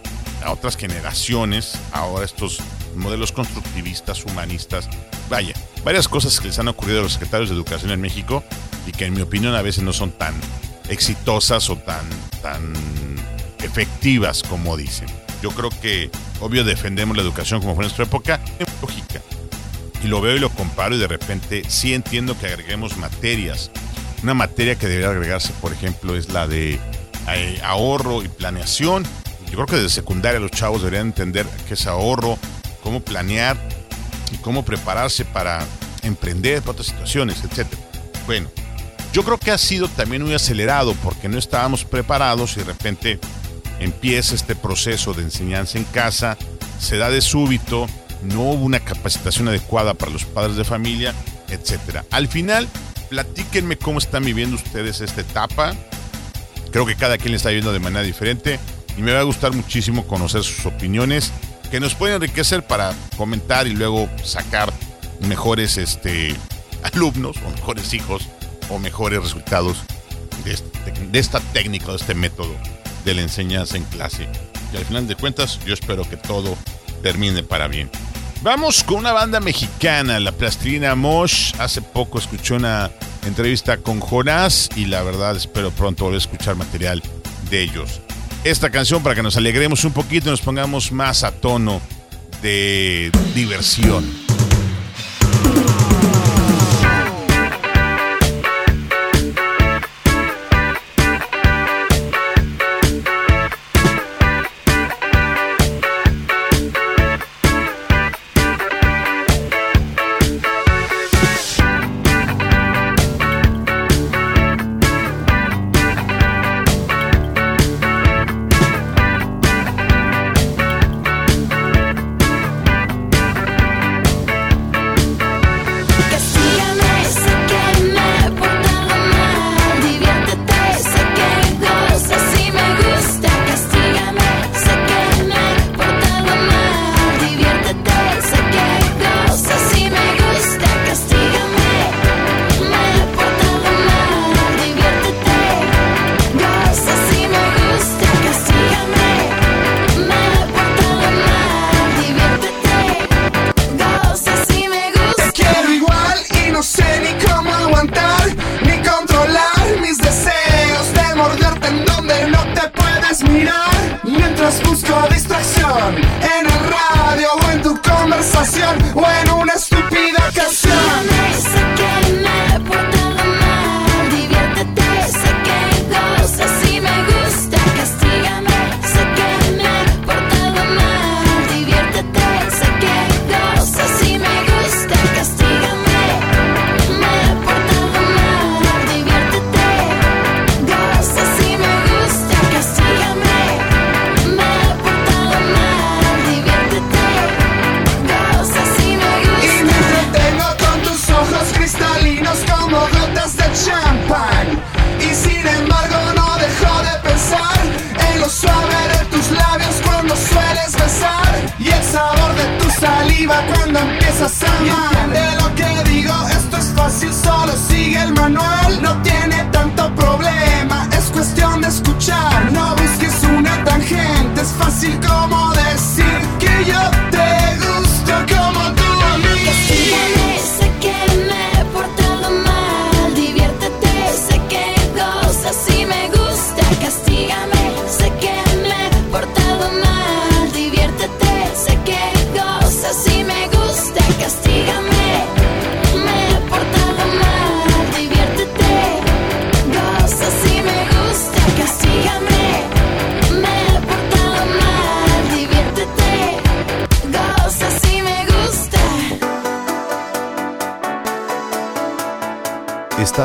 a 0.43 0.53
otras 0.53 0.75
generaciones, 0.75 1.79
ahora 1.93 2.25
estos 2.25 2.61
modelos 2.97 3.31
constructivistas, 3.31 4.25
humanistas. 4.25 4.89
Vaya, 5.29 5.53
varias 5.85 6.09
cosas 6.09 6.41
que 6.41 6.47
les 6.47 6.59
han 6.59 6.69
ocurrido 6.69 7.01
a 7.01 7.03
los 7.03 7.13
secretarios 7.13 7.51
de 7.51 7.57
Educación 7.57 7.91
en 7.91 8.01
México 8.01 8.43
y 8.87 8.93
que 8.93 9.05
en 9.05 9.13
mi 9.13 9.21
opinión 9.21 9.55
a 9.55 9.61
veces 9.61 9.85
no 9.85 9.93
son 9.93 10.13
tan 10.13 10.33
exitosas 10.89 11.69
o 11.71 11.77
tan, 11.77 12.05
tan 12.43 12.73
efectivas 13.63 14.43
como 14.43 14.77
dicen. 14.77 15.09
Yo 15.43 15.51
creo 15.51 15.71
que, 15.71 16.11
obvio, 16.41 16.65
defendemos 16.65 17.17
la 17.17 17.23
educación 17.23 17.61
como 17.61 17.75
fue 17.75 17.85
en 17.85 17.89
nuestra 17.89 18.05
época, 18.05 18.41
lógica. 18.83 19.21
Y 20.03 20.09
lo 20.09 20.21
veo 20.21 20.37
y 20.37 20.41
lo 20.41 20.51
comparo 20.51 20.95
y 20.95 20.99
de 20.99 21.09
repente 21.09 21.63
sí 21.69 21.95
entiendo 21.95 22.39
que 22.39 22.47
agreguemos 22.47 22.97
materias. 22.97 23.71
Una 24.23 24.35
materia 24.35 24.77
que 24.77 24.87
debería 24.87 25.11
agregarse, 25.11 25.53
por 25.61 25.73
ejemplo, 25.73 26.17
es 26.17 26.31
la 26.31 26.47
de 26.47 26.81
eh, 27.29 27.61
ahorro 27.65 28.23
y 28.23 28.29
planeación. 28.29 29.05
Yo 29.47 29.55
creo 29.55 29.67
que 29.67 29.77
desde 29.77 29.91
secundaria 29.91 30.41
los 30.41 30.51
chavos 30.51 30.83
deberían 30.83 31.09
entender 31.09 31.47
qué 31.67 31.75
es 31.75 31.87
ahorro, 31.87 32.39
cómo 32.83 33.01
planear 33.01 33.57
y 34.33 34.37
cómo 34.39 34.65
prepararse 34.65 35.25
para 35.25 35.65
emprender 36.03 36.61
para 36.61 36.73
otras 36.73 36.89
situaciones, 36.89 37.43
etc. 37.45 37.67
Bueno, 38.27 38.49
yo 39.13 39.25
creo 39.25 39.39
que 39.39 39.51
ha 39.51 39.59
sido 39.59 39.89
también 39.89 40.23
muy 40.23 40.35
acelerado 40.35 40.95
porque 41.03 41.29
no 41.29 41.39
estábamos 41.39 41.85
preparados 41.85 42.57
y 42.57 42.61
de 42.61 42.65
repente 42.65 43.19
empieza 43.81 44.35
este 44.35 44.55
proceso 44.55 45.15
de 45.15 45.23
enseñanza 45.23 45.79
en 45.79 45.85
casa, 45.85 46.37
se 46.79 46.97
da 46.99 47.11
de 47.11 47.21
súbito, 47.21 47.87
no 48.23 48.43
hubo 48.43 48.65
una 48.65 48.81
capacitación 48.81 49.49
adecuada 49.49 49.95
para 49.95 50.13
los 50.13 50.25
padres 50.25 50.57
de 50.57 50.65
familia, 50.65 51.15
etcétera. 51.49 52.05
Al 52.11 52.29
final, 52.29 52.69
platíquenme 53.09 53.79
cómo 53.79 53.99
están 53.99 54.25
viviendo 54.25 54.57
ustedes 54.57 55.01
esta 55.01 55.21
etapa. 55.21 55.75
Creo 56.71 56.85
que 56.85 56.97
cada 56.97 57.17
quien 57.17 57.33
la 57.33 57.37
está 57.37 57.49
viviendo 57.49 57.73
de 57.73 57.81
manera 57.81 58.03
diferente 58.03 58.61
y 58.97 59.03
me 59.03 59.13
va 59.13 59.21
a 59.21 59.25
gustar 59.25 59.53
muchísimo 59.53 60.07
conocer 60.07 60.43
sus 60.43 60.67
opiniones 60.67 61.33
que 61.71 61.81
nos 61.81 61.95
pueden 61.95 62.17
enriquecer 62.17 62.67
para 62.67 62.95
comentar 63.17 63.67
y 63.67 63.75
luego 63.75 64.09
sacar 64.23 64.73
mejores 65.21 65.79
este, 65.79 66.35
alumnos 66.83 67.37
o 67.47 67.51
mejores 67.51 67.95
hijos 67.95 68.29
o 68.69 68.79
mejores 68.79 69.23
resultados 69.23 69.79
de, 70.45 70.53
este- 70.53 70.93
de 71.11 71.19
esta 71.19 71.41
técnica, 71.41 71.87
de 71.89 71.97
este 71.97 72.15
método 72.15 72.55
de 73.05 73.15
la 73.15 73.23
enseñanza 73.23 73.77
en 73.77 73.85
clase. 73.85 74.29
Y 74.73 74.77
al 74.77 74.85
final 74.85 75.07
de 75.09 75.15
cuentas, 75.17 75.59
yo 75.67 75.75
espero 75.75 76.09
que 76.09 76.17
todo 76.17 76.57
termine 77.03 77.43
para 77.43 77.69
bien. 77.69 77.91
Vamos 78.43 78.85
con 78.85 78.99
una 78.99 79.13
banda 79.13 79.41
mexicana, 79.41 80.21
la 80.21 80.31
Plastilina 80.33 80.95
Mosh. 80.95 81.53
Hace 81.59 81.83
poco 81.83 82.19
escuché 82.19 82.55
una 82.55 82.91
entrevista 83.27 83.79
con 83.79 83.99
Jonás 84.01 84.69
y 84.77 84.85
la 84.85 85.03
verdad 85.03 85.37
espero 85.37 85.71
pronto 85.73 86.05
volver 86.05 86.19
a 86.19 86.23
escuchar 86.23 86.55
material 86.55 87.03
de 87.51 87.63
ellos. 87.63 88.01
Esta 88.45 88.71
canción 88.71 89.03
para 89.03 89.15
que 89.17 89.23
nos 89.25 89.37
alegremos 89.37 89.85
un 89.85 89.93
poquito 89.93 90.29
y 90.29 90.31
nos 90.31 90.41
pongamos 90.41 90.93
más 90.93 91.25
a 91.25 91.33
tono 91.33 91.81
de 92.43 93.11
diversión. 93.35 94.28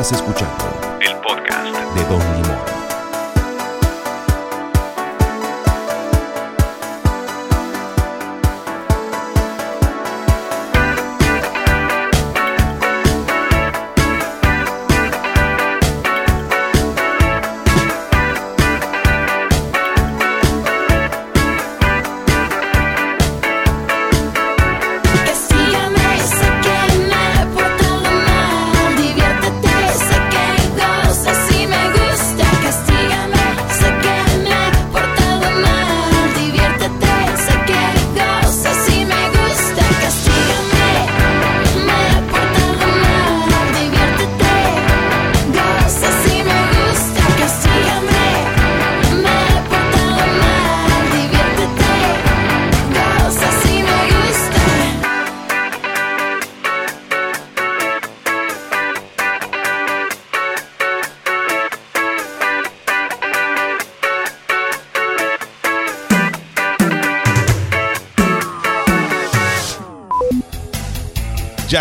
Estás 0.04 0.20
escuchando 0.20 0.63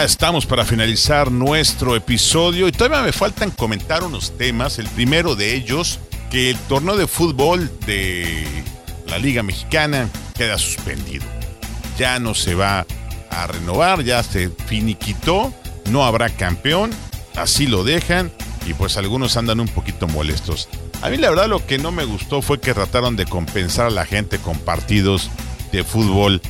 Estamos 0.04 0.46
para 0.46 0.66
finalizar 0.66 1.32
nuestro 1.32 1.96
episodio 1.96 2.68
y 2.68 2.74
todavía 2.74 3.04
me 3.04 3.14
faltan 3.14 3.52
comentar 3.52 4.04
unos 4.04 4.38
temas. 4.38 4.78
El 4.78 4.88
primero 4.88 5.36
de 5.36 5.56
ellos, 5.56 5.98
que 6.30 6.50
el 6.50 6.58
torneo 6.58 6.98
de 6.98 7.08
fútbol 7.08 7.72
de 7.86 8.46
la 9.08 9.18
Liga 9.18 9.44
Mexicana 9.44 10.10
queda 10.36 10.58
suspendido. 10.58 11.24
Ya 11.98 12.20
no 12.20 12.34
se 12.34 12.54
va 12.54 12.86
a 13.30 13.48
renovar, 13.48 14.04
ya 14.04 14.22
se 14.24 14.50
finiquitó, 14.50 15.54
no 15.90 16.04
habrá 16.04 16.28
campeón, 16.30 16.92
así 17.38 17.66
lo 17.66 17.86
dejan 17.86 18.30
y 18.66 18.74
pues 18.74 18.98
algunos 18.98 19.38
andan 19.38 19.62
un 19.62 19.70
poquito 19.70 20.10
molestos. 20.10 20.68
A 21.02 21.10
mí 21.10 21.16
la 21.16 21.30
verdad 21.30 21.48
lo 21.48 21.66
que 21.66 21.78
no 21.78 21.94
me 21.94 22.04
gustó 22.04 22.42
fue 22.42 22.60
que 22.60 22.74
trataron 22.74 23.16
de 23.16 23.26
compensar 23.26 23.86
a 23.86 23.92
la 23.92 24.06
gente 24.06 24.38
con 24.38 24.60
partidos 24.60 25.30
de 25.72 25.86
fútbol 25.86 26.42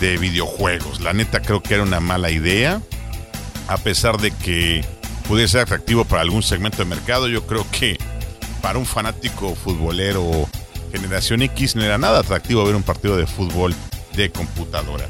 de 0.00 0.16
videojuegos. 0.16 1.02
La 1.02 1.12
neta 1.12 1.42
creo 1.42 1.62
que 1.62 1.74
era 1.74 1.82
una 1.82 2.00
mala 2.00 2.30
idea. 2.30 2.80
A 3.72 3.78
pesar 3.78 4.20
de 4.20 4.30
que 4.30 4.84
pudiera 5.26 5.48
ser 5.48 5.60
atractivo 5.62 6.04
para 6.04 6.20
algún 6.22 6.42
segmento 6.42 6.78
de 6.78 6.84
mercado, 6.84 7.26
yo 7.28 7.46
creo 7.46 7.66
que 7.70 7.96
para 8.60 8.78
un 8.78 8.84
fanático 8.86 9.54
futbolero 9.54 10.46
generación 10.92 11.40
X 11.40 11.74
no 11.74 11.82
era 11.82 11.96
nada 11.96 12.20
atractivo 12.20 12.64
ver 12.64 12.76
un 12.76 12.82
partido 12.82 13.16
de 13.16 13.26
fútbol 13.26 13.74
de 14.14 14.30
computadora. 14.30 15.08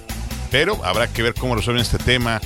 Pero 0.53 0.85
habrá 0.85 1.09
que 1.09 1.23
ver 1.23 1.35
cómo 1.35 1.57
resuelven 1.57 1.83
este 1.83 1.99
tema 1.99 2.41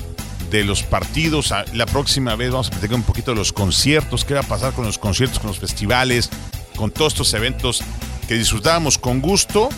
de 0.49 0.63
los 0.63 0.81
partidos. 0.81 1.51
A- 1.51 1.65
La 1.73 1.85
próxima 1.85 2.35
vez 2.35 2.49
vamos 2.51 2.67
a 2.67 2.71
platicar 2.71 2.95
un 2.95 3.03
poquito 3.03 3.31
de 3.31 3.37
los 3.37 3.53
conciertos, 3.53 4.25
qué 4.25 4.33
va 4.33 4.39
a 4.39 4.43
pasar 4.43 4.73
con 4.73 4.85
los 4.85 4.97
conciertos, 4.97 5.37
con 5.39 5.49
los 5.49 5.59
festivales, 5.59 6.29
con 6.75 6.89
todos 6.89 7.13
estos 7.13 7.31
eventos 7.35 7.83
que 8.27 8.33
disfrutábamos 8.33 8.97
con 8.97 9.21
gusto. 9.21 9.69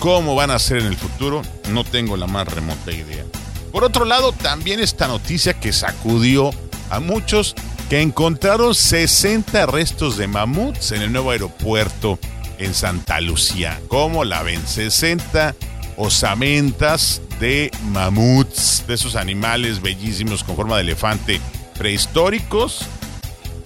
¿Cómo 0.00 0.34
van 0.34 0.50
a 0.50 0.58
ser 0.58 0.78
en 0.78 0.86
el 0.86 0.96
futuro? 0.96 1.42
No 1.70 1.84
tengo 1.84 2.16
la 2.16 2.26
más 2.26 2.48
remota 2.48 2.90
idea. 2.90 3.24
Por 3.72 3.84
otro 3.84 4.04
lado, 4.04 4.32
también 4.32 4.80
esta 4.80 5.08
noticia 5.08 5.54
que 5.54 5.72
sacudió 5.72 6.50
a 6.90 7.00
muchos 7.00 7.54
que 7.88 8.02
encontraron 8.02 8.74
60 8.74 9.66
restos 9.66 10.16
de 10.16 10.26
mamuts 10.26 10.92
en 10.92 11.02
el 11.02 11.12
nuevo 11.12 11.30
aeropuerto 11.30 12.18
en 12.58 12.74
Santa 12.74 13.20
Lucía. 13.20 13.80
¿Cómo 13.88 14.24
la 14.24 14.42
ven? 14.42 14.66
60 14.66 15.54
osamentas 15.96 17.22
de 17.40 17.70
mamuts, 17.90 18.84
de 18.86 18.94
esos 18.94 19.16
animales 19.16 19.80
bellísimos 19.80 20.44
con 20.44 20.56
forma 20.56 20.76
de 20.76 20.82
elefante 20.82 21.40
prehistóricos 21.78 22.86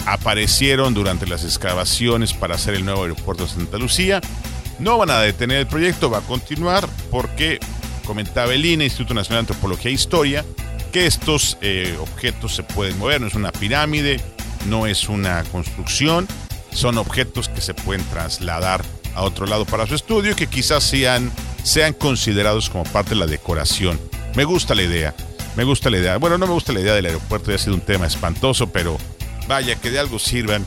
aparecieron 0.06 0.94
durante 0.94 1.26
las 1.26 1.44
excavaciones 1.44 2.32
para 2.32 2.54
hacer 2.54 2.74
el 2.74 2.84
nuevo 2.84 3.02
aeropuerto 3.02 3.44
de 3.44 3.50
Santa 3.50 3.78
Lucía. 3.78 4.20
No 4.78 4.98
van 4.98 5.10
a 5.10 5.20
detener 5.20 5.58
el 5.58 5.66
proyecto, 5.66 6.10
va 6.10 6.18
a 6.18 6.22
continuar 6.22 6.88
porque 7.10 7.60
comentaba 8.12 8.52
el 8.52 8.62
INE, 8.62 8.84
Instituto 8.84 9.14
Nacional 9.14 9.46
de 9.46 9.52
Antropología 9.52 9.90
e 9.90 9.94
Historia, 9.94 10.44
que 10.92 11.06
estos 11.06 11.56
eh, 11.62 11.96
objetos 11.98 12.54
se 12.54 12.62
pueden 12.62 12.98
mover, 12.98 13.22
no 13.22 13.26
es 13.26 13.34
una 13.34 13.52
pirámide, 13.52 14.20
no 14.66 14.86
es 14.86 15.08
una 15.08 15.42
construcción, 15.44 16.28
son 16.74 16.98
objetos 16.98 17.48
que 17.48 17.62
se 17.62 17.72
pueden 17.72 18.04
trasladar 18.10 18.84
a 19.14 19.22
otro 19.22 19.46
lado 19.46 19.64
para 19.64 19.86
su 19.86 19.94
estudio 19.94 20.32
y 20.32 20.34
que 20.34 20.46
quizás 20.46 20.84
sean, 20.84 21.32
sean 21.62 21.94
considerados 21.94 22.68
como 22.68 22.84
parte 22.84 23.14
de 23.14 23.16
la 23.16 23.26
decoración. 23.26 23.98
Me 24.36 24.44
gusta 24.44 24.74
la 24.74 24.82
idea, 24.82 25.14
me 25.56 25.64
gusta 25.64 25.88
la 25.88 25.96
idea. 25.96 26.18
Bueno, 26.18 26.36
no 26.36 26.46
me 26.46 26.52
gusta 26.52 26.74
la 26.74 26.80
idea 26.80 26.92
del 26.92 27.06
aeropuerto, 27.06 27.48
ya 27.48 27.54
ha 27.54 27.58
sido 27.58 27.76
un 27.76 27.80
tema 27.80 28.06
espantoso, 28.06 28.66
pero 28.66 28.98
vaya, 29.48 29.76
que 29.76 29.90
de 29.90 30.00
algo 30.00 30.18
sirvan 30.18 30.66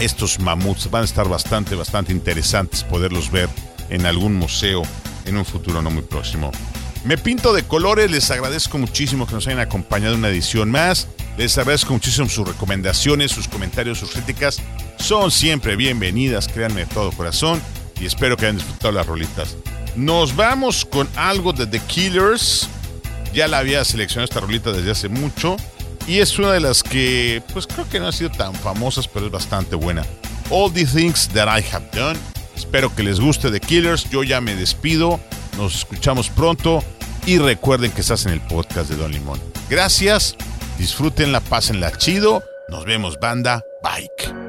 estos 0.00 0.40
mamuts. 0.40 0.90
Van 0.90 1.02
a 1.02 1.04
estar 1.04 1.28
bastante, 1.28 1.74
bastante 1.74 2.12
interesantes 2.12 2.82
poderlos 2.82 3.30
ver 3.30 3.50
en 3.90 4.06
algún 4.06 4.36
museo 4.36 4.84
en 5.26 5.36
un 5.36 5.44
futuro 5.44 5.82
no 5.82 5.90
muy 5.90 6.02
próximo. 6.02 6.50
Me 7.04 7.18
pinto 7.18 7.52
de 7.52 7.62
colores, 7.62 8.10
les 8.10 8.30
agradezco 8.30 8.78
muchísimo 8.78 9.26
que 9.26 9.34
nos 9.34 9.46
hayan 9.46 9.60
acompañado 9.60 10.14
en 10.14 10.20
una 10.20 10.28
edición 10.28 10.70
más. 10.70 11.06
Les 11.38 11.56
agradezco 11.56 11.92
muchísimo 11.92 12.28
sus 12.28 12.48
recomendaciones, 12.48 13.30
sus 13.30 13.46
comentarios, 13.46 13.98
sus 13.98 14.10
críticas. 14.10 14.58
Son 14.98 15.30
siempre 15.30 15.76
bienvenidas, 15.76 16.48
créanme 16.48 16.80
de 16.80 16.86
todo 16.86 17.12
corazón. 17.12 17.62
Y 18.00 18.06
espero 18.06 18.36
que 18.36 18.46
hayan 18.46 18.56
disfrutado 18.56 18.92
las 18.92 19.06
rolitas. 19.06 19.56
Nos 19.94 20.34
vamos 20.34 20.84
con 20.84 21.08
algo 21.14 21.52
de 21.52 21.66
The 21.66 21.78
Killers. 21.80 22.68
Ya 23.32 23.46
la 23.46 23.58
había 23.58 23.84
seleccionado 23.84 24.24
esta 24.24 24.40
rolita 24.40 24.72
desde 24.72 24.90
hace 24.90 25.08
mucho. 25.08 25.56
Y 26.08 26.18
es 26.18 26.38
una 26.38 26.52
de 26.52 26.60
las 26.60 26.82
que, 26.82 27.42
pues 27.52 27.66
creo 27.66 27.88
que 27.88 28.00
no 28.00 28.08
ha 28.08 28.12
sido 28.12 28.30
tan 28.30 28.54
famosas, 28.54 29.06
pero 29.06 29.26
es 29.26 29.32
bastante 29.32 29.76
buena. 29.76 30.04
All 30.50 30.72
the 30.72 30.84
Things 30.84 31.28
That 31.28 31.46
I 31.46 31.64
Have 31.72 31.88
Done 31.92 32.18
Espero 32.56 32.94
que 32.94 33.02
les 33.02 33.20
guste 33.20 33.50
The 33.50 33.60
Killers. 33.60 34.08
Yo 34.10 34.22
ya 34.22 34.40
me 34.40 34.56
despido. 34.56 35.20
Nos 35.56 35.76
escuchamos 35.76 36.30
pronto. 36.30 36.82
Y 37.26 37.38
recuerden 37.38 37.90
que 37.92 38.00
estás 38.00 38.26
en 38.26 38.32
el 38.32 38.40
podcast 38.40 38.88
de 38.88 38.96
Don 38.96 39.12
Limón. 39.12 39.40
Gracias. 39.68 40.36
Disfrútenla, 40.78 41.40
pásenla 41.40 41.96
chido. 41.96 42.42
Nos 42.68 42.84
vemos, 42.84 43.18
banda. 43.20 43.64
Bike. 43.82 44.45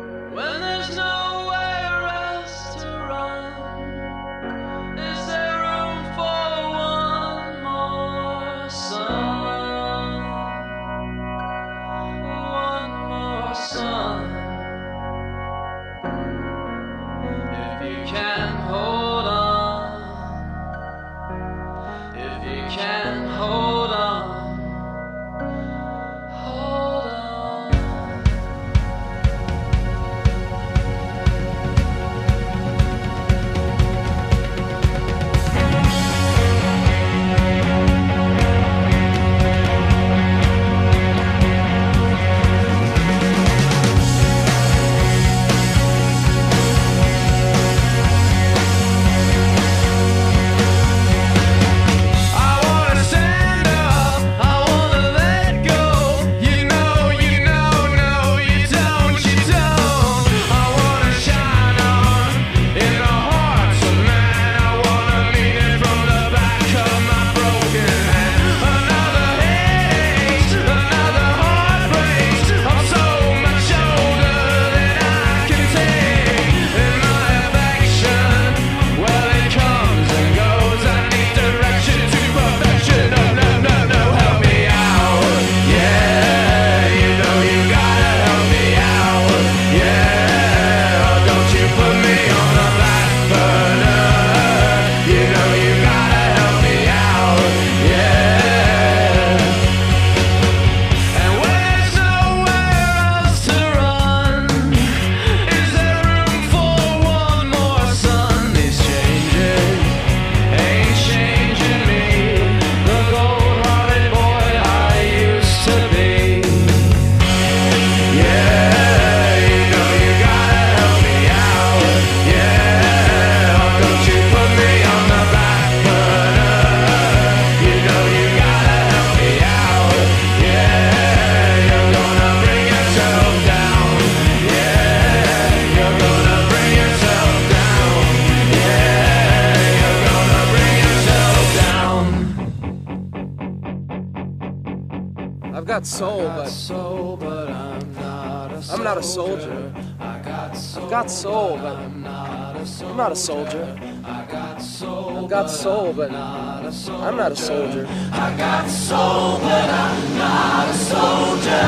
got 145.78 145.86
soul, 145.86 146.21
I 146.21 146.23
got 146.23 146.36
but, 146.38 146.50
soul, 146.50 147.17
but 147.17 147.50
I'm, 147.52 147.94
not 147.94 148.69
I'm 148.71 148.84
not 148.84 148.98
a 148.98 149.04
soldier. 149.04 149.73
I 150.00 150.19
got 150.25 150.58
soul, 150.58 150.84
I've 150.84 150.90
got 150.90 151.12
soul, 151.12 151.58
but 151.58 151.75
I'm 151.78 152.02
not 152.02 152.56
a 152.56 152.65
soldier. 152.65 152.92
I'm 152.92 152.98
not 152.98 153.12
a 153.12 153.15
soldier. 153.15 153.78
Got 154.02 154.10
I've 154.10 155.30
got 155.30 155.48
soul, 155.48 155.94
but 155.94 156.10
I'm 156.10 157.15
not 157.17 157.32
a 157.32 157.36
soldier. 157.36 157.86
I 158.12 158.38
got 158.38 158.67
soul, 158.67 159.38
but 159.38 159.69
I'm 159.69 160.17
not 160.17 160.67
a 160.67 160.73
soldier. 160.73 161.65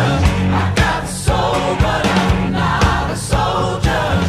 I 0.57 0.74
got 0.76 1.07
soul, 1.07 1.76
but 1.78 2.05
I'm 2.07 2.51
not 2.51 3.12
a 3.12 3.16
soldier. 3.16 4.28